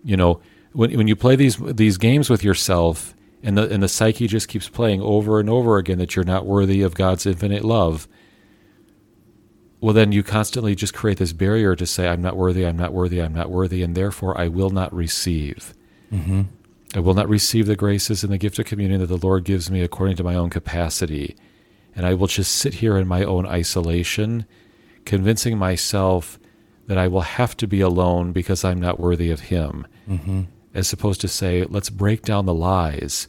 You 0.03 0.17
know, 0.17 0.41
when 0.73 0.91
when 0.97 1.07
you 1.07 1.15
play 1.15 1.35
these 1.35 1.57
these 1.57 1.97
games 1.97 2.29
with 2.29 2.43
yourself, 2.43 3.15
and 3.41 3.57
the 3.57 3.69
and 3.69 3.81
the 3.81 3.87
psyche 3.87 4.27
just 4.27 4.47
keeps 4.47 4.67
playing 4.69 5.01
over 5.01 5.39
and 5.39 5.49
over 5.49 5.77
again 5.77 5.97
that 5.99 6.15
you're 6.15 6.25
not 6.25 6.45
worthy 6.45 6.81
of 6.81 6.93
God's 6.95 7.25
infinite 7.25 7.63
love. 7.63 8.07
Well, 9.79 9.93
then 9.93 10.11
you 10.13 10.23
constantly 10.23 10.75
just 10.75 10.93
create 10.93 11.17
this 11.17 11.33
barrier 11.33 11.75
to 11.75 11.85
say, 11.85 12.07
"I'm 12.07 12.21
not 12.21 12.37
worthy. 12.37 12.65
I'm 12.65 12.77
not 12.77 12.93
worthy. 12.93 13.21
I'm 13.21 13.33
not 13.33 13.49
worthy," 13.49 13.81
and 13.83 13.95
therefore 13.95 14.37
I 14.39 14.47
will 14.47 14.69
not 14.69 14.93
receive. 14.93 15.73
Mm-hmm. 16.11 16.41
I 16.93 16.99
will 16.99 17.13
not 17.13 17.29
receive 17.29 17.65
the 17.65 17.75
graces 17.75 18.23
and 18.23 18.31
the 18.31 18.37
gift 18.37 18.59
of 18.59 18.65
communion 18.65 18.99
that 18.99 19.07
the 19.07 19.17
Lord 19.17 19.45
gives 19.45 19.71
me 19.71 19.81
according 19.81 20.15
to 20.17 20.23
my 20.23 20.35
own 20.35 20.49
capacity. 20.49 21.35
And 21.95 22.05
I 22.05 22.13
will 22.13 22.27
just 22.27 22.51
sit 22.51 22.75
here 22.75 22.97
in 22.97 23.07
my 23.07 23.23
own 23.23 23.45
isolation, 23.45 24.45
convincing 25.05 25.57
myself 25.57 26.39
that 26.87 26.97
I 26.97 27.07
will 27.07 27.21
have 27.21 27.55
to 27.57 27.67
be 27.67 27.81
alone 27.81 28.31
because 28.31 28.63
I'm 28.63 28.79
not 28.79 28.99
worthy 28.99 29.31
of 29.31 29.41
Him. 29.41 29.87
Mm-hmm. 30.09 30.41
As 30.73 30.91
opposed 30.91 31.21
to 31.21 31.27
say, 31.27 31.63
let's 31.63 31.89
break 31.89 32.23
down 32.23 32.45
the 32.45 32.53
lies. 32.53 33.27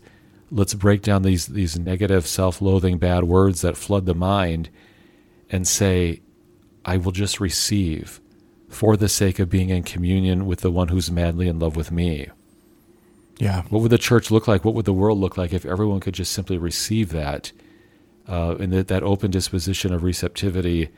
Let's 0.50 0.74
break 0.74 1.02
down 1.02 1.22
these, 1.22 1.46
these 1.46 1.78
negative, 1.78 2.26
self 2.26 2.60
loathing, 2.60 2.98
bad 2.98 3.24
words 3.24 3.60
that 3.62 3.76
flood 3.76 4.06
the 4.06 4.14
mind 4.14 4.70
and 5.50 5.66
say, 5.66 6.20
I 6.84 6.96
will 6.96 7.12
just 7.12 7.40
receive 7.40 8.20
for 8.68 8.96
the 8.96 9.08
sake 9.08 9.38
of 9.38 9.48
being 9.48 9.70
in 9.70 9.82
communion 9.84 10.46
with 10.46 10.60
the 10.60 10.70
one 10.70 10.88
who's 10.88 11.10
madly 11.10 11.48
in 11.48 11.58
love 11.58 11.76
with 11.76 11.92
me. 11.92 12.28
Yeah. 13.38 13.62
What 13.68 13.82
would 13.82 13.90
the 13.90 13.98
church 13.98 14.30
look 14.30 14.46
like? 14.46 14.64
What 14.64 14.74
would 14.74 14.84
the 14.84 14.92
world 14.92 15.18
look 15.18 15.36
like 15.36 15.52
if 15.52 15.64
everyone 15.64 16.00
could 16.00 16.14
just 16.14 16.32
simply 16.32 16.56
receive 16.56 17.10
that 17.10 17.52
uh, 18.28 18.56
and 18.58 18.72
that, 18.72 18.88
that 18.88 19.02
open 19.02 19.30
disposition 19.30 19.92
of 19.92 20.02
receptivity 20.02 20.88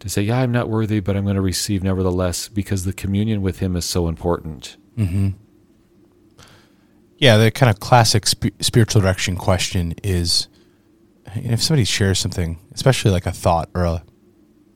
to 0.00 0.08
say, 0.08 0.22
Yeah, 0.22 0.40
I'm 0.40 0.52
not 0.52 0.68
worthy, 0.68 1.00
but 1.00 1.16
I'm 1.16 1.24
going 1.24 1.36
to 1.36 1.42
receive 1.42 1.82
nevertheless 1.82 2.48
because 2.48 2.84
the 2.84 2.92
communion 2.92 3.42
with 3.42 3.60
Him 3.60 3.76
is 3.76 3.84
so 3.84 4.08
important. 4.08 4.76
Yeah, 7.18 7.36
the 7.36 7.50
kind 7.50 7.70
of 7.70 7.78
classic 7.80 8.26
sp- 8.26 8.58
spiritual 8.60 9.00
direction 9.00 9.36
question 9.36 9.94
is 10.02 10.48
you 11.36 11.42
know, 11.42 11.52
if 11.52 11.62
somebody 11.62 11.84
shares 11.84 12.18
something, 12.18 12.58
especially 12.74 13.12
like 13.12 13.26
a 13.26 13.32
thought 13.32 13.70
or 13.74 13.84
a, 13.84 14.02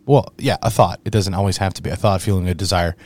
well, 0.07 0.33
yeah, 0.39 0.57
a 0.63 0.71
thought. 0.71 1.01
It 1.05 1.11
doesn't 1.11 1.35
always 1.35 1.57
have 1.57 1.75
to 1.75 1.83
be 1.83 1.91
a 1.91 1.97
thought, 1.97 2.23
feeling, 2.23 2.49
a 2.49 2.55
desire. 2.55 2.97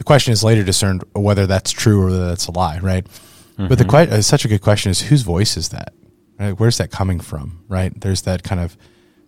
The 0.00 0.04
question 0.04 0.32
is 0.32 0.42
later 0.42 0.64
discerned 0.64 1.04
whether 1.12 1.46
that's 1.46 1.70
true 1.70 2.00
or 2.00 2.06
whether 2.06 2.26
that's 2.28 2.46
a 2.46 2.52
lie, 2.52 2.78
right? 2.78 3.06
But 3.58 3.76
the 3.76 3.84
que- 3.84 4.08
uh, 4.10 4.22
such 4.22 4.46
a 4.46 4.48
good 4.48 4.62
question 4.62 4.88
is 4.88 5.02
whose 5.02 5.20
voice 5.20 5.58
is 5.58 5.68
that? 5.68 5.92
Right? 6.38 6.58
Where's 6.58 6.78
that 6.78 6.90
coming 6.90 7.20
from? 7.20 7.62
Right? 7.68 7.92
There's 8.00 8.22
that 8.22 8.42
kind 8.42 8.62
of 8.62 8.78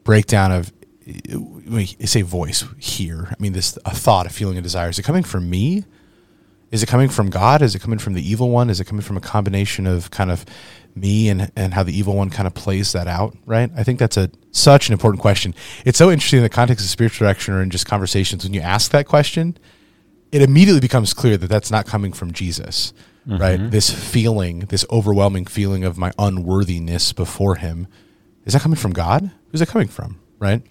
breakdown 0.02 0.50
of 0.50 0.72
uh, 1.06 1.36
when 1.38 1.86
you 1.98 2.06
say 2.06 2.22
voice 2.22 2.64
here. 2.78 3.28
I 3.30 3.34
mean, 3.38 3.52
this 3.52 3.78
a 3.84 3.94
thought, 3.94 4.24
a 4.24 4.30
feeling, 4.30 4.56
a 4.56 4.62
desire. 4.62 4.88
Is 4.88 4.98
it 4.98 5.02
coming 5.02 5.24
from 5.24 5.50
me? 5.50 5.84
Is 6.70 6.82
it 6.82 6.86
coming 6.86 7.10
from 7.10 7.28
God? 7.28 7.60
Is 7.60 7.74
it 7.74 7.80
coming 7.82 7.98
from 7.98 8.14
the 8.14 8.26
evil 8.26 8.48
one? 8.48 8.70
Is 8.70 8.80
it 8.80 8.86
coming 8.86 9.02
from 9.02 9.18
a 9.18 9.20
combination 9.20 9.86
of 9.86 10.10
kind 10.10 10.30
of 10.30 10.46
me 10.94 11.28
and, 11.28 11.52
and 11.54 11.74
how 11.74 11.82
the 11.82 11.92
evil 11.94 12.16
one 12.16 12.30
kind 12.30 12.46
of 12.46 12.54
plays 12.54 12.92
that 12.92 13.06
out? 13.06 13.36
Right. 13.44 13.70
I 13.76 13.84
think 13.84 13.98
that's 13.98 14.16
a 14.16 14.30
such 14.52 14.88
an 14.88 14.94
important 14.94 15.20
question. 15.20 15.54
It's 15.84 15.98
so 15.98 16.10
interesting 16.10 16.38
in 16.38 16.44
the 16.44 16.48
context 16.48 16.82
of 16.82 16.88
spiritual 16.88 17.26
direction 17.26 17.52
or 17.52 17.60
in 17.60 17.68
just 17.68 17.84
conversations 17.84 18.42
when 18.42 18.54
you 18.54 18.62
ask 18.62 18.90
that 18.92 19.06
question, 19.06 19.58
it 20.32 20.42
immediately 20.42 20.80
becomes 20.80 21.12
clear 21.14 21.36
that 21.36 21.46
that's 21.46 21.70
not 21.70 21.86
coming 21.86 22.12
from 22.12 22.32
Jesus. 22.32 22.92
Mm-hmm. 23.28 23.40
Right. 23.40 23.70
This 23.70 23.88
feeling, 23.88 24.60
this 24.60 24.84
overwhelming 24.90 25.46
feeling 25.46 25.84
of 25.84 25.96
my 25.96 26.10
unworthiness 26.18 27.12
before 27.12 27.54
him, 27.54 27.86
is 28.44 28.54
that 28.54 28.62
coming 28.62 28.76
from 28.76 28.92
God? 28.92 29.30
Who's 29.50 29.62
it 29.62 29.68
coming 29.68 29.86
from? 29.86 30.18
Right. 30.40 30.62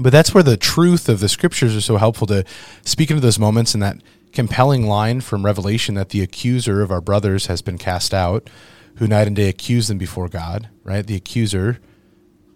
But 0.00 0.10
that's 0.10 0.34
where 0.34 0.42
the 0.42 0.56
truth 0.56 1.08
of 1.08 1.20
the 1.20 1.28
scriptures 1.28 1.76
are 1.76 1.80
so 1.80 1.96
helpful 1.96 2.26
to 2.28 2.44
speak 2.82 3.10
into 3.10 3.20
those 3.20 3.38
moments 3.38 3.74
and 3.74 3.82
that 3.82 4.02
compelling 4.32 4.86
line 4.86 5.20
from 5.20 5.44
Revelation 5.44 5.94
that 5.94 6.08
the 6.08 6.20
accuser 6.20 6.82
of 6.82 6.90
our 6.90 7.00
brothers 7.00 7.46
has 7.46 7.62
been 7.62 7.78
cast 7.78 8.12
out, 8.12 8.50
who 8.96 9.06
night 9.06 9.26
and 9.26 9.36
day 9.36 9.48
accuse 9.48 9.88
them 9.88 9.98
before 9.98 10.28
God, 10.28 10.68
right? 10.82 11.06
The 11.06 11.16
accuser, 11.16 11.78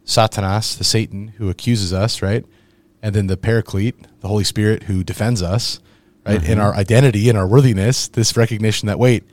Satanas, 0.04 0.76
the 0.76 0.84
Satan 0.84 1.28
who 1.38 1.48
accuses 1.48 1.92
us, 1.92 2.22
right? 2.22 2.44
And 3.02 3.14
then 3.14 3.28
the 3.28 3.36
Paraclete, 3.36 4.06
the 4.20 4.28
Holy 4.28 4.44
Spirit 4.44 4.84
who 4.84 5.04
defends 5.04 5.42
us, 5.42 5.80
right? 6.26 6.36
In 6.36 6.42
mm-hmm. 6.42 6.60
our 6.60 6.74
identity, 6.74 7.28
in 7.28 7.36
our 7.36 7.46
worthiness, 7.46 8.08
this 8.08 8.36
recognition 8.36 8.86
that, 8.86 8.98
wait, 8.98 9.24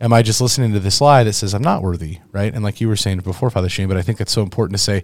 am 0.00 0.12
I 0.12 0.22
just 0.22 0.40
listening 0.40 0.72
to 0.72 0.80
this 0.80 1.00
lie 1.00 1.24
that 1.24 1.34
says 1.34 1.54
I'm 1.54 1.62
not 1.62 1.82
worthy, 1.82 2.18
right? 2.32 2.52
And 2.52 2.64
like 2.64 2.80
you 2.80 2.88
were 2.88 2.96
saying 2.96 3.18
before, 3.20 3.50
Father 3.50 3.68
Shane, 3.68 3.88
but 3.88 3.96
I 3.96 4.02
think 4.02 4.20
it's 4.20 4.32
so 4.32 4.42
important 4.42 4.76
to 4.76 4.82
say, 4.82 5.02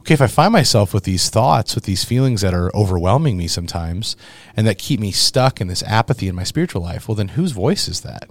okay, 0.00 0.14
if 0.14 0.22
I 0.22 0.26
find 0.26 0.52
myself 0.52 0.94
with 0.94 1.04
these 1.04 1.28
thoughts, 1.28 1.74
with 1.74 1.84
these 1.84 2.04
feelings 2.04 2.40
that 2.40 2.54
are 2.54 2.74
overwhelming 2.74 3.36
me 3.36 3.48
sometimes 3.48 4.16
and 4.56 4.66
that 4.66 4.78
keep 4.78 5.00
me 5.00 5.12
stuck 5.12 5.60
in 5.60 5.68
this 5.68 5.82
apathy 5.82 6.28
in 6.28 6.34
my 6.34 6.44
spiritual 6.44 6.82
life, 6.82 7.08
well, 7.08 7.14
then 7.14 7.28
whose 7.28 7.52
voice 7.52 7.88
is 7.88 8.00
that? 8.00 8.30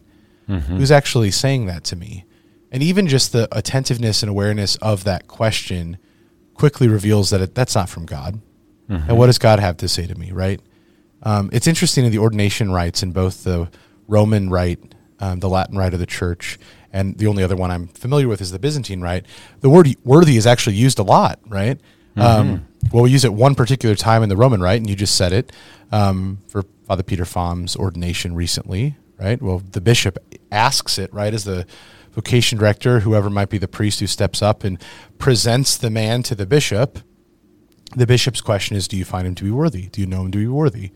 Mm-hmm. 0.49 0.77
Who's 0.77 0.91
actually 0.91 1.31
saying 1.31 1.65
that 1.67 1.83
to 1.85 1.95
me? 1.95 2.25
And 2.71 2.81
even 2.81 3.07
just 3.07 3.31
the 3.31 3.47
attentiveness 3.51 4.23
and 4.23 4.29
awareness 4.29 4.75
of 4.77 5.03
that 5.03 5.27
question 5.27 5.97
quickly 6.53 6.87
reveals 6.87 7.29
that 7.29 7.41
it, 7.41 7.55
that's 7.55 7.75
not 7.75 7.89
from 7.89 8.05
God. 8.05 8.41
And 8.89 9.01
mm-hmm. 9.01 9.15
what 9.15 9.27
does 9.27 9.37
God 9.37 9.59
have 9.59 9.77
to 9.77 9.87
say 9.87 10.07
to 10.07 10.15
me, 10.15 10.31
right? 10.31 10.61
Um, 11.27 11.49
it's 11.51 11.67
interesting 11.67 12.05
in 12.05 12.11
the 12.11 12.19
ordination 12.19 12.71
rites 12.71 13.03
in 13.03 13.11
both 13.11 13.43
the 13.43 13.69
Roman 14.07 14.49
rite, 14.49 14.95
um, 15.19 15.41
the 15.41 15.49
Latin 15.49 15.77
rite 15.77 15.93
of 15.93 15.99
the 15.99 16.05
church, 16.05 16.57
and 16.93 17.17
the 17.17 17.27
only 17.27 17.43
other 17.43 17.57
one 17.57 17.69
I'm 17.69 17.89
familiar 17.89 18.29
with 18.29 18.39
is 18.39 18.51
the 18.51 18.59
Byzantine 18.59 19.01
rite. 19.01 19.25
The 19.59 19.69
word 19.69 19.93
worthy 20.05 20.37
is 20.37 20.47
actually 20.47 20.77
used 20.77 20.99
a 20.99 21.03
lot, 21.03 21.39
right? 21.49 21.81
Um, 22.15 22.67
well, 22.93 23.03
we 23.03 23.11
use 23.11 23.25
it 23.25 23.33
one 23.33 23.55
particular 23.55 23.93
time 23.93 24.23
in 24.23 24.29
the 24.29 24.37
Roman 24.37 24.61
rite, 24.61 24.79
and 24.79 24.89
you 24.89 24.95
just 24.95 25.15
said 25.15 25.33
it 25.33 25.51
um, 25.91 26.37
for 26.47 26.63
Father 26.87 27.03
Peter 27.03 27.25
Faum's 27.25 27.75
ordination 27.75 28.33
recently, 28.33 28.95
right? 29.19 29.41
Well, 29.41 29.61
the 29.73 29.81
bishop 29.81 30.17
asks 30.49 30.97
it, 30.97 31.13
right, 31.13 31.33
as 31.33 31.43
the 31.43 31.65
vocation 32.13 32.57
director, 32.57 33.01
whoever 33.01 33.29
might 33.29 33.49
be 33.49 33.57
the 33.57 33.67
priest 33.67 33.99
who 33.99 34.07
steps 34.07 34.41
up 34.41 34.63
and 34.63 34.81
presents 35.17 35.75
the 35.75 35.89
man 35.89 36.23
to 36.23 36.35
the 36.35 36.45
bishop. 36.45 36.99
The 37.97 38.07
bishop's 38.07 38.39
question 38.39 38.77
is, 38.77 38.87
Do 38.87 38.95
you 38.95 39.03
find 39.03 39.27
him 39.27 39.35
to 39.35 39.43
be 39.43 39.51
worthy? 39.51 39.87
Do 39.89 39.99
you 39.99 40.07
know 40.07 40.21
him 40.21 40.31
to 40.31 40.37
be 40.37 40.47
worthy? 40.47 40.91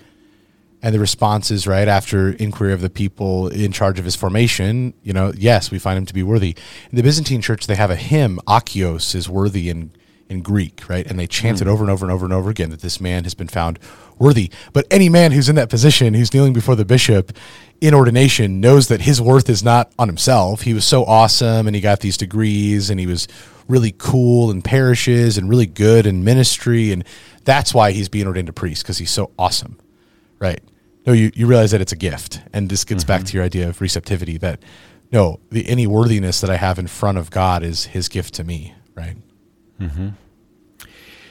And 0.83 0.95
the 0.95 0.99
response 0.99 1.51
is 1.51 1.67
right 1.67 1.87
after 1.87 2.31
inquiry 2.31 2.73
of 2.73 2.81
the 2.81 2.89
people 2.89 3.47
in 3.49 3.71
charge 3.71 3.99
of 3.99 4.05
his 4.05 4.15
formation, 4.15 4.93
you 5.03 5.13
know, 5.13 5.31
yes, 5.35 5.69
we 5.69 5.77
find 5.77 5.97
him 5.97 6.05
to 6.07 6.13
be 6.13 6.23
worthy. 6.23 6.55
In 6.89 6.95
the 6.95 7.03
Byzantine 7.03 7.41
church, 7.41 7.67
they 7.67 7.75
have 7.75 7.91
a 7.91 7.95
hymn, 7.95 8.39
Axios 8.47 9.13
is 9.13 9.29
worthy 9.29 9.69
in, 9.69 9.91
in 10.27 10.41
Greek, 10.41 10.89
right? 10.89 11.05
And 11.05 11.19
they 11.19 11.27
chant 11.27 11.61
it 11.61 11.65
hmm. 11.65 11.69
over 11.69 11.83
and 11.83 11.91
over 11.91 12.05
and 12.05 12.11
over 12.11 12.25
and 12.25 12.33
over 12.33 12.49
again 12.49 12.71
that 12.71 12.81
this 12.81 12.99
man 12.99 13.25
has 13.25 13.35
been 13.35 13.47
found 13.47 13.77
worthy. 14.17 14.51
But 14.73 14.87
any 14.89 15.07
man 15.07 15.33
who's 15.33 15.49
in 15.49 15.55
that 15.55 15.69
position, 15.69 16.15
who's 16.15 16.33
kneeling 16.33 16.53
before 16.53 16.75
the 16.75 16.85
bishop 16.85 17.31
in 17.79 17.93
ordination, 17.93 18.59
knows 18.59 18.87
that 18.87 19.01
his 19.01 19.21
worth 19.21 19.49
is 19.49 19.63
not 19.63 19.91
on 19.99 20.07
himself. 20.07 20.61
He 20.61 20.73
was 20.73 20.85
so 20.85 21.05
awesome 21.05 21.67
and 21.67 21.75
he 21.75 21.81
got 21.81 21.99
these 21.99 22.17
degrees 22.17 22.89
and 22.89 22.99
he 22.99 23.05
was 23.05 23.27
really 23.67 23.93
cool 23.95 24.49
in 24.49 24.63
parishes 24.63 25.37
and 25.37 25.47
really 25.47 25.67
good 25.67 26.07
in 26.07 26.23
ministry. 26.23 26.91
And 26.91 27.03
that's 27.43 27.71
why 27.71 27.91
he's 27.91 28.09
being 28.09 28.25
ordained 28.25 28.49
a 28.49 28.53
priest 28.53 28.83
because 28.83 28.97
he's 28.97 29.11
so 29.11 29.31
awesome. 29.37 29.77
Right. 30.39 30.61
No, 31.05 31.13
you, 31.13 31.31
you 31.33 31.47
realize 31.47 31.71
that 31.71 31.81
it's 31.81 31.91
a 31.91 31.97
gift. 31.97 32.41
And 32.53 32.69
this 32.69 32.83
gets 32.83 33.03
back 33.03 33.23
to 33.23 33.33
your 33.33 33.43
idea 33.43 33.67
of 33.67 33.81
receptivity 33.81 34.37
that 34.37 34.61
no, 35.11 35.39
the 35.49 35.67
any 35.67 35.87
worthiness 35.87 36.41
that 36.41 36.49
I 36.49 36.57
have 36.57 36.79
in 36.79 36.87
front 36.87 37.17
of 37.17 37.31
God 37.31 37.63
is 37.63 37.85
his 37.85 38.07
gift 38.07 38.33
to 38.35 38.43
me. 38.43 38.73
Right. 38.95 39.17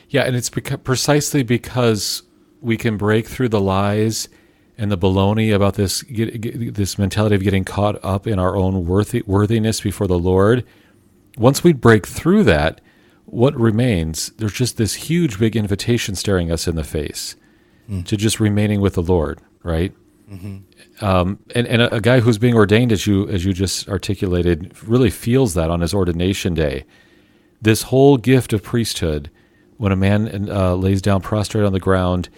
Yeah, 0.08 0.22
and 0.22 0.34
it's 0.34 0.50
beca- 0.50 0.82
precisely 0.82 1.42
because 1.42 2.22
we 2.60 2.76
can 2.76 2.96
break 2.96 3.28
through 3.28 3.48
the 3.50 3.60
lies 3.60 4.28
and 4.76 4.90
the 4.90 4.98
baloney 4.98 5.54
about 5.54 5.74
this 5.74 6.02
get, 6.02 6.40
get, 6.40 6.74
this 6.74 6.98
mentality 6.98 7.36
of 7.36 7.42
getting 7.42 7.64
caught 7.64 8.02
up 8.04 8.26
in 8.26 8.38
our 8.38 8.56
own 8.56 8.86
worthy, 8.86 9.22
worthiness 9.22 9.80
before 9.80 10.06
the 10.06 10.18
Lord. 10.18 10.64
Once 11.36 11.62
we 11.62 11.72
break 11.72 12.06
through 12.06 12.44
that, 12.44 12.80
what 13.24 13.54
remains? 13.54 14.30
There's 14.38 14.52
just 14.52 14.76
this 14.76 14.94
huge, 14.94 15.38
big 15.38 15.54
invitation 15.54 16.16
staring 16.16 16.50
us 16.50 16.66
in 16.66 16.74
the 16.74 16.84
face 16.84 17.36
mm. 17.88 18.04
to 18.06 18.16
just 18.16 18.40
remaining 18.40 18.80
with 18.80 18.94
the 18.94 19.02
Lord, 19.02 19.40
right? 19.62 19.92
Mm-hmm. 20.30 21.04
Um, 21.04 21.38
and 21.54 21.66
and 21.66 21.82
a, 21.82 21.96
a, 21.96 22.00
guy 22.00 22.20
who's 22.20 22.38
being 22.38 22.54
ordained, 22.54 22.92
as 22.92 23.06
you 23.06 23.28
as 23.28 23.44
you 23.44 23.52
just 23.52 23.88
articulated, 23.88 24.72
really 24.86 25.10
feels 25.10 25.54
that 25.54 25.70
on 25.70 25.80
his 25.80 25.92
ordination 25.92 26.54
day. 26.54 26.84
This 27.60 27.82
whole 27.82 28.16
gift 28.16 28.52
of 28.52 28.62
priesthood, 28.62 29.30
when 29.76 29.92
a 29.92 29.96
man 29.96 30.48
uh, 30.48 30.74
lays 30.74 31.02
down 31.02 31.20
prostrate 31.20 31.64
on 31.64 31.72
the 31.72 31.80
ground, 31.80 32.28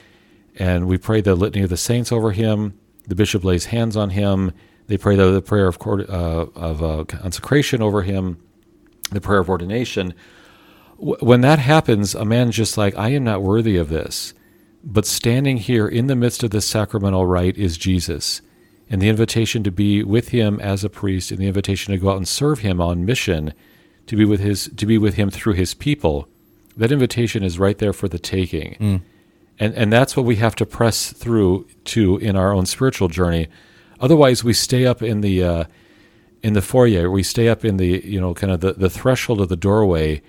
and 0.58 0.86
we 0.86 0.96
pray 0.96 1.20
the 1.20 1.34
litany 1.34 1.62
of 1.64 1.70
the 1.70 1.76
saints 1.76 2.10
over 2.10 2.32
him, 2.32 2.78
the 3.06 3.14
bishop 3.14 3.44
lays 3.44 3.66
hands 3.66 3.96
on 3.96 4.10
him. 4.10 4.52
They 4.86 4.96
pray 4.96 5.16
the, 5.16 5.30
the 5.30 5.42
prayer 5.42 5.68
of 5.68 5.78
uh, 5.86 6.46
of 6.54 6.82
uh, 6.82 7.04
consecration 7.04 7.82
over 7.82 8.02
him, 8.02 8.42
the 9.10 9.20
prayer 9.20 9.40
of 9.40 9.50
ordination. 9.50 10.14
W- 10.96 11.18
when 11.20 11.42
that 11.42 11.58
happens, 11.58 12.14
a 12.14 12.24
man 12.24 12.52
just 12.52 12.78
like 12.78 12.96
I 12.96 13.10
am 13.10 13.24
not 13.24 13.42
worthy 13.42 13.76
of 13.76 13.90
this 13.90 14.32
but 14.84 15.06
standing 15.06 15.58
here 15.58 15.86
in 15.86 16.06
the 16.06 16.16
midst 16.16 16.42
of 16.42 16.50
this 16.50 16.66
sacramental 16.66 17.26
rite 17.26 17.56
is 17.56 17.76
Jesus. 17.76 18.42
And 18.90 19.00
the 19.00 19.08
invitation 19.08 19.62
to 19.62 19.70
be 19.70 20.02
with 20.02 20.28
him 20.28 20.60
as 20.60 20.84
a 20.84 20.90
priest 20.90 21.30
and 21.30 21.40
the 21.40 21.46
invitation 21.46 21.92
to 21.92 21.98
go 21.98 22.10
out 22.10 22.16
and 22.16 22.28
serve 22.28 22.58
him 22.58 22.80
on 22.80 23.06
mission, 23.06 23.54
to 24.06 24.16
be 24.16 24.24
with 24.24 24.40
his 24.40 24.70
to 24.76 24.84
be 24.84 24.98
with 24.98 25.14
him 25.14 25.30
through 25.30 25.54
his 25.54 25.72
people, 25.72 26.28
that 26.76 26.92
invitation 26.92 27.42
is 27.42 27.58
right 27.58 27.78
there 27.78 27.92
for 27.92 28.08
the 28.08 28.18
taking. 28.18 28.76
Mm. 28.80 29.02
And 29.58 29.74
and 29.74 29.92
that's 29.92 30.16
what 30.16 30.26
we 30.26 30.36
have 30.36 30.56
to 30.56 30.66
press 30.66 31.12
through 31.12 31.66
to 31.84 32.18
in 32.18 32.36
our 32.36 32.52
own 32.52 32.66
spiritual 32.66 33.08
journey. 33.08 33.48
Otherwise 34.00 34.44
we 34.44 34.52
stay 34.52 34.84
up 34.84 35.00
in 35.00 35.20
the 35.20 35.42
uh, 35.42 35.64
in 36.42 36.52
the 36.52 36.62
foyer, 36.62 37.10
we 37.10 37.22
stay 37.22 37.48
up 37.48 37.64
in 37.64 37.76
the, 37.76 38.04
you 38.04 38.20
know, 38.20 38.34
kind 38.34 38.52
of 38.52 38.60
the, 38.60 38.72
the 38.72 38.90
threshold 38.90 39.40
of 39.40 39.48
the 39.48 39.56
doorway, 39.56 40.20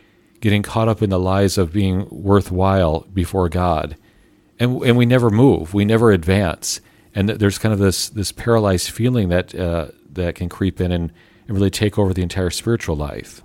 getting 0.42 0.62
caught 0.62 0.88
up 0.88 1.02
in 1.02 1.10
the 1.10 1.20
lies 1.20 1.58
of 1.58 1.74
being 1.74 2.08
worthwhile 2.12 3.08
before 3.12 3.50
God 3.50 3.98
and 4.60 4.82
and 4.84 4.98
we 4.98 5.06
never 5.06 5.30
move, 5.30 5.74
we 5.74 5.86
never 5.86 6.12
advance, 6.12 6.82
and 7.16 7.30
there's 7.30 7.58
kind 7.58 7.74
of 7.74 7.80
this 7.80 8.10
this 8.10 8.32
paralyzed 8.32 8.90
feeling 8.90 9.30
that 9.30 9.54
uh, 9.56 9.88
that 10.12 10.36
can 10.36 10.50
creep 10.50 10.80
in 10.80 10.92
and, 10.92 11.12
and 11.48 11.58
really 11.58 11.70
take 11.70 11.98
over 11.98 12.14
the 12.14 12.22
entire 12.22 12.50
spiritual 12.50 12.96
life. 12.96 13.42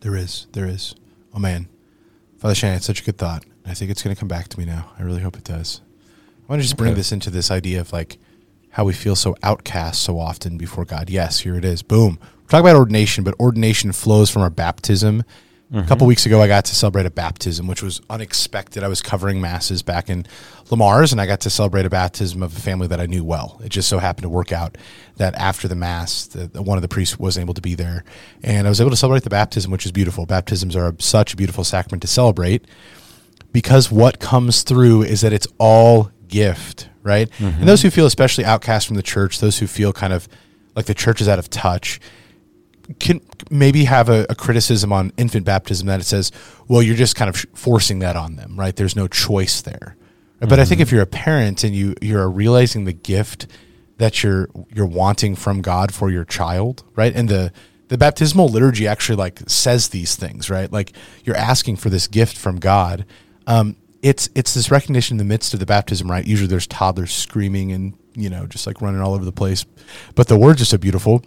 There 0.00 0.16
is, 0.16 0.46
there 0.52 0.66
is. 0.66 0.94
Oh 1.34 1.38
man, 1.38 1.68
Father 2.38 2.54
Shannon, 2.54 2.76
it's 2.76 2.86
such 2.86 3.00
a 3.00 3.04
good 3.04 3.18
thought. 3.18 3.44
I 3.66 3.74
think 3.74 3.90
it's 3.90 4.02
going 4.02 4.14
to 4.14 4.20
come 4.20 4.28
back 4.28 4.48
to 4.48 4.58
me 4.58 4.64
now. 4.66 4.92
I 4.98 5.02
really 5.02 5.22
hope 5.22 5.36
it 5.36 5.44
does. 5.44 5.80
I 6.46 6.52
want 6.52 6.60
to 6.60 6.64
just 6.64 6.76
bring 6.76 6.92
okay. 6.92 6.98
this 6.98 7.12
into 7.12 7.30
this 7.30 7.50
idea 7.50 7.80
of 7.80 7.92
like 7.92 8.18
how 8.70 8.84
we 8.84 8.92
feel 8.92 9.16
so 9.16 9.34
outcast 9.42 10.02
so 10.02 10.18
often 10.18 10.58
before 10.58 10.84
God. 10.84 11.08
Yes, 11.08 11.40
here 11.40 11.56
it 11.56 11.64
is. 11.64 11.82
Boom. 11.82 12.18
We're 12.20 12.48
talking 12.48 12.66
about 12.66 12.76
ordination, 12.76 13.24
but 13.24 13.38
ordination 13.40 13.92
flows 13.92 14.30
from 14.30 14.42
our 14.42 14.50
baptism 14.50 15.24
Mm-hmm. 15.74 15.86
A 15.86 15.88
couple 15.88 16.06
weeks 16.06 16.24
ago, 16.24 16.40
I 16.40 16.46
got 16.46 16.66
to 16.66 16.74
celebrate 16.74 17.04
a 17.04 17.10
baptism, 17.10 17.66
which 17.66 17.82
was 17.82 18.00
unexpected. 18.08 18.84
I 18.84 18.88
was 18.88 19.02
covering 19.02 19.40
masses 19.40 19.82
back 19.82 20.08
in 20.08 20.24
Le 20.70 20.76
Mars, 20.76 21.10
and 21.10 21.20
I 21.20 21.26
got 21.26 21.40
to 21.40 21.50
celebrate 21.50 21.84
a 21.84 21.90
baptism 21.90 22.44
of 22.44 22.56
a 22.56 22.60
family 22.60 22.86
that 22.86 23.00
I 23.00 23.06
knew 23.06 23.24
well. 23.24 23.60
It 23.64 23.70
just 23.70 23.88
so 23.88 23.98
happened 23.98 24.22
to 24.22 24.28
work 24.28 24.52
out 24.52 24.78
that 25.16 25.34
after 25.34 25.66
the 25.66 25.74
mass, 25.74 26.26
the, 26.26 26.46
the, 26.46 26.62
one 26.62 26.78
of 26.78 26.82
the 26.82 26.88
priests 26.88 27.18
wasn't 27.18 27.42
able 27.42 27.54
to 27.54 27.60
be 27.60 27.74
there, 27.74 28.04
and 28.44 28.68
I 28.68 28.70
was 28.70 28.80
able 28.80 28.90
to 28.90 28.96
celebrate 28.96 29.24
the 29.24 29.30
baptism, 29.30 29.72
which 29.72 29.84
is 29.84 29.90
beautiful. 29.90 30.26
Baptisms 30.26 30.76
are 30.76 30.94
such 31.00 31.32
a 31.32 31.36
beautiful 31.36 31.64
sacrament 31.64 32.02
to 32.02 32.08
celebrate 32.08 32.64
because 33.50 33.90
what 33.90 34.20
comes 34.20 34.62
through 34.62 35.02
is 35.02 35.22
that 35.22 35.32
it's 35.32 35.48
all 35.58 36.12
gift, 36.28 36.88
right? 37.02 37.28
Mm-hmm. 37.30 37.60
And 37.60 37.68
those 37.68 37.82
who 37.82 37.90
feel 37.90 38.06
especially 38.06 38.44
outcast 38.44 38.86
from 38.86 38.94
the 38.94 39.02
church, 39.02 39.40
those 39.40 39.58
who 39.58 39.66
feel 39.66 39.92
kind 39.92 40.12
of 40.12 40.28
like 40.76 40.86
the 40.86 40.94
church 40.94 41.20
is 41.20 41.26
out 41.26 41.40
of 41.40 41.50
touch 41.50 42.00
can 42.98 43.20
maybe 43.50 43.84
have 43.84 44.08
a, 44.08 44.26
a, 44.28 44.34
criticism 44.34 44.92
on 44.92 45.12
infant 45.16 45.46
baptism 45.46 45.86
that 45.86 46.00
it 46.00 46.04
says, 46.04 46.30
well, 46.68 46.82
you're 46.82 46.96
just 46.96 47.16
kind 47.16 47.28
of 47.28 47.36
forcing 47.54 48.00
that 48.00 48.16
on 48.16 48.36
them, 48.36 48.58
right? 48.58 48.76
There's 48.76 48.96
no 48.96 49.08
choice 49.08 49.62
there. 49.62 49.96
Mm-hmm. 50.36 50.48
But 50.48 50.60
I 50.60 50.64
think 50.64 50.80
if 50.80 50.88
mm-hmm. 50.88 50.96
you're 50.96 51.04
a 51.04 51.06
parent 51.06 51.64
and 51.64 51.74
you 51.74 51.94
you're 52.02 52.28
realizing 52.28 52.84
the 52.84 52.92
gift 52.92 53.46
that 53.98 54.22
you're 54.22 54.48
you're 54.74 54.86
wanting 54.86 55.36
from 55.36 55.62
God 55.62 55.94
for 55.94 56.10
your 56.10 56.24
child, 56.24 56.84
right? 56.94 57.14
And 57.14 57.28
the 57.28 57.52
the 57.88 57.98
baptismal 57.98 58.48
liturgy 58.48 58.86
actually 58.86 59.16
like 59.16 59.40
says 59.48 59.88
these 59.88 60.16
things, 60.16 60.50
right? 60.50 60.70
Like 60.70 60.92
you're 61.24 61.36
asking 61.36 61.76
for 61.76 61.90
this 61.90 62.06
gift 62.06 62.36
from 62.36 62.58
God. 62.58 63.06
Um, 63.46 63.76
it's 64.02 64.28
it's 64.34 64.54
this 64.54 64.70
recognition 64.70 65.14
in 65.14 65.18
the 65.18 65.24
midst 65.24 65.54
of 65.54 65.60
the 65.60 65.66
baptism, 65.66 66.10
right? 66.10 66.26
Usually 66.26 66.48
there's 66.48 66.66
toddlers 66.66 67.12
screaming 67.12 67.72
and 67.72 67.96
you 68.14 68.28
know 68.28 68.46
just 68.46 68.66
like 68.66 68.82
running 68.82 69.00
all 69.00 69.14
over 69.14 69.24
the 69.24 69.32
place, 69.32 69.64
but 70.14 70.28
the 70.28 70.38
words 70.38 70.60
are 70.60 70.66
so 70.66 70.76
beautiful 70.76 71.24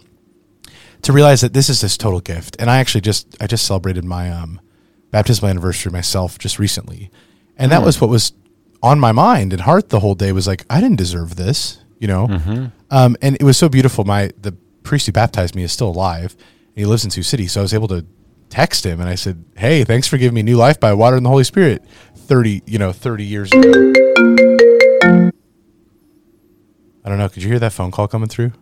to 1.02 1.12
realize 1.12 1.40
that 1.40 1.52
this 1.52 1.68
is 1.68 1.80
this 1.80 1.96
total 1.96 2.20
gift. 2.20 2.56
And 2.58 2.70
I 2.70 2.78
actually 2.78 3.02
just 3.02 3.36
I 3.40 3.46
just 3.46 3.66
celebrated 3.66 4.04
my 4.04 4.30
um, 4.30 4.60
baptismal 5.10 5.50
anniversary 5.50 5.92
myself 5.92 6.38
just 6.38 6.58
recently, 6.58 7.10
and 7.56 7.72
that 7.72 7.82
mm. 7.82 7.86
was 7.86 8.00
what 8.00 8.10
was 8.10 8.32
on 8.82 9.00
my 9.00 9.12
mind 9.12 9.52
and 9.52 9.62
heart 9.62 9.88
the 9.88 10.00
whole 10.00 10.14
day 10.14 10.32
was 10.32 10.46
like 10.46 10.64
I 10.70 10.80
didn't 10.80 10.98
deserve 10.98 11.36
this, 11.36 11.84
you 11.98 12.08
know. 12.08 12.28
Mm-hmm. 12.28 12.66
Um, 12.90 13.16
and 13.22 13.36
it 13.36 13.42
was 13.42 13.58
so 13.58 13.68
beautiful. 13.68 14.04
My 14.04 14.30
the 14.40 14.52
priest 14.82 15.06
who 15.06 15.12
baptized 15.12 15.54
me 15.54 15.62
is 15.62 15.72
still 15.72 15.88
alive. 15.88 16.34
And 16.38 16.76
he 16.76 16.86
lives 16.86 17.04
in 17.04 17.10
Sioux 17.10 17.22
City, 17.22 17.46
so 17.46 17.60
I 17.60 17.62
was 17.62 17.74
able 17.74 17.88
to 17.88 18.06
text 18.50 18.84
him 18.86 19.00
and 19.00 19.08
I 19.08 19.14
said, 19.14 19.44
"Hey, 19.56 19.84
thanks 19.84 20.06
for 20.06 20.16
giving 20.16 20.34
me 20.34 20.42
new 20.42 20.56
life 20.56 20.80
by 20.80 20.92
water 20.94 21.16
and 21.16 21.24
the 21.24 21.30
Holy 21.30 21.44
Spirit." 21.44 21.84
Thirty, 22.14 22.62
you 22.66 22.78
know, 22.78 22.92
thirty 22.92 23.24
years 23.24 23.50
ago. 23.52 23.92
I 27.04 27.08
don't 27.08 27.18
know. 27.18 27.28
Could 27.28 27.42
you 27.42 27.48
hear 27.48 27.58
that 27.58 27.72
phone 27.72 27.90
call 27.90 28.06
coming 28.06 28.28
through? 28.28 28.52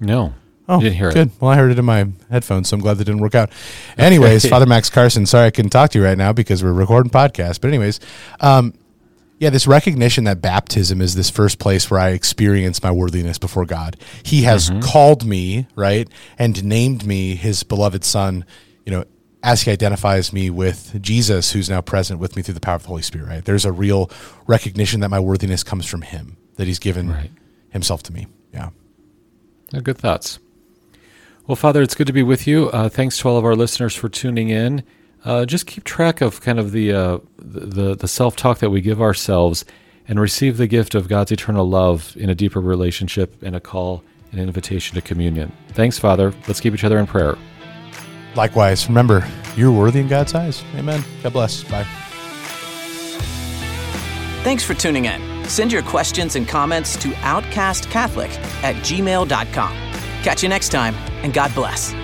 No. 0.00 0.32
Oh, 0.70 0.76
you 0.76 0.84
didn't 0.84 0.96
hear 0.98 1.10
good. 1.10 1.28
it. 1.28 1.32
Well, 1.40 1.50
I 1.50 1.56
heard 1.56 1.72
it 1.72 1.80
in 1.80 1.84
my 1.84 2.06
headphones, 2.30 2.68
so 2.68 2.76
I'm 2.76 2.80
glad 2.80 2.98
that 2.98 3.04
didn't 3.04 3.20
work 3.20 3.34
out. 3.34 3.50
Anyways, 3.98 4.48
Father 4.48 4.66
Max 4.68 4.88
Carson, 4.88 5.26
sorry 5.26 5.46
I 5.46 5.50
couldn't 5.50 5.72
talk 5.72 5.90
to 5.90 5.98
you 5.98 6.04
right 6.04 6.16
now 6.16 6.32
because 6.32 6.62
we're 6.62 6.72
recording 6.72 7.10
podcast. 7.10 7.60
But 7.60 7.68
anyways, 7.68 7.98
um, 8.38 8.74
yeah, 9.40 9.50
this 9.50 9.66
recognition 9.66 10.24
that 10.24 10.40
baptism 10.40 11.00
is 11.00 11.16
this 11.16 11.28
first 11.28 11.58
place 11.58 11.90
where 11.90 11.98
I 11.98 12.10
experience 12.10 12.84
my 12.84 12.92
worthiness 12.92 13.36
before 13.36 13.64
God. 13.66 13.96
He 14.22 14.42
has 14.42 14.70
mm-hmm. 14.70 14.80
called 14.80 15.26
me, 15.26 15.66
right, 15.74 16.08
and 16.38 16.62
named 16.62 17.04
me 17.04 17.34
his 17.34 17.64
beloved 17.64 18.04
son, 18.04 18.44
you 18.86 18.92
know, 18.92 19.04
as 19.42 19.62
he 19.62 19.72
identifies 19.72 20.32
me 20.32 20.50
with 20.50 21.02
Jesus, 21.02 21.50
who's 21.50 21.68
now 21.68 21.80
present 21.80 22.20
with 22.20 22.36
me 22.36 22.42
through 22.42 22.54
the 22.54 22.60
power 22.60 22.76
of 22.76 22.82
the 22.82 22.88
Holy 22.88 23.02
Spirit, 23.02 23.26
right? 23.26 23.44
There's 23.44 23.64
a 23.64 23.72
real 23.72 24.08
recognition 24.46 25.00
that 25.00 25.08
my 25.08 25.18
worthiness 25.18 25.64
comes 25.64 25.86
from 25.86 26.02
him, 26.02 26.36
that 26.56 26.68
he's 26.68 26.78
given 26.78 27.10
right. 27.10 27.30
himself 27.70 28.04
to 28.04 28.12
me. 28.12 28.28
Yeah. 28.52 28.70
Good 29.82 29.98
thoughts. 29.98 30.38
Well, 31.46 31.56
Father, 31.56 31.82
it's 31.82 31.94
good 31.94 32.06
to 32.06 32.12
be 32.12 32.22
with 32.22 32.46
you. 32.46 32.70
Uh, 32.70 32.88
thanks 32.88 33.18
to 33.18 33.28
all 33.28 33.36
of 33.36 33.44
our 33.44 33.56
listeners 33.56 33.94
for 33.94 34.08
tuning 34.08 34.50
in. 34.50 34.84
Uh, 35.24 35.44
just 35.44 35.66
keep 35.66 35.84
track 35.84 36.20
of 36.20 36.40
kind 36.40 36.58
of 36.58 36.72
the 36.72 36.92
uh, 36.92 37.18
the, 37.38 37.94
the 37.94 38.08
self 38.08 38.36
talk 38.36 38.58
that 38.58 38.70
we 38.70 38.80
give 38.80 39.02
ourselves, 39.02 39.64
and 40.08 40.18
receive 40.20 40.56
the 40.56 40.66
gift 40.66 40.94
of 40.94 41.08
God's 41.08 41.32
eternal 41.32 41.68
love 41.68 42.16
in 42.16 42.30
a 42.30 42.34
deeper 42.34 42.60
relationship 42.60 43.42
and 43.42 43.54
a 43.54 43.60
call, 43.60 44.02
an 44.32 44.38
invitation 44.38 44.94
to 44.94 45.02
communion. 45.02 45.52
Thanks, 45.70 45.98
Father. 45.98 46.32
Let's 46.48 46.60
keep 46.60 46.72
each 46.74 46.84
other 46.84 46.98
in 46.98 47.06
prayer. 47.06 47.36
Likewise, 48.34 48.88
remember, 48.88 49.26
you're 49.56 49.72
worthy 49.72 50.00
in 50.00 50.08
God's 50.08 50.34
eyes. 50.34 50.62
Amen. 50.76 51.02
God 51.22 51.32
bless. 51.32 51.64
Bye. 51.64 51.86
Thanks 54.42 54.64
for 54.64 54.74
tuning 54.74 55.04
in. 55.04 55.48
Send 55.48 55.72
your 55.72 55.82
questions 55.82 56.34
and 56.36 56.48
comments 56.48 56.96
to 56.98 57.08
outcastcatholic 57.08 58.30
at 58.62 58.76
gmail.com. 58.76 59.89
Catch 60.22 60.42
you 60.42 60.48
next 60.48 60.68
time, 60.68 60.94
and 61.22 61.32
God 61.32 61.54
bless. 61.54 61.94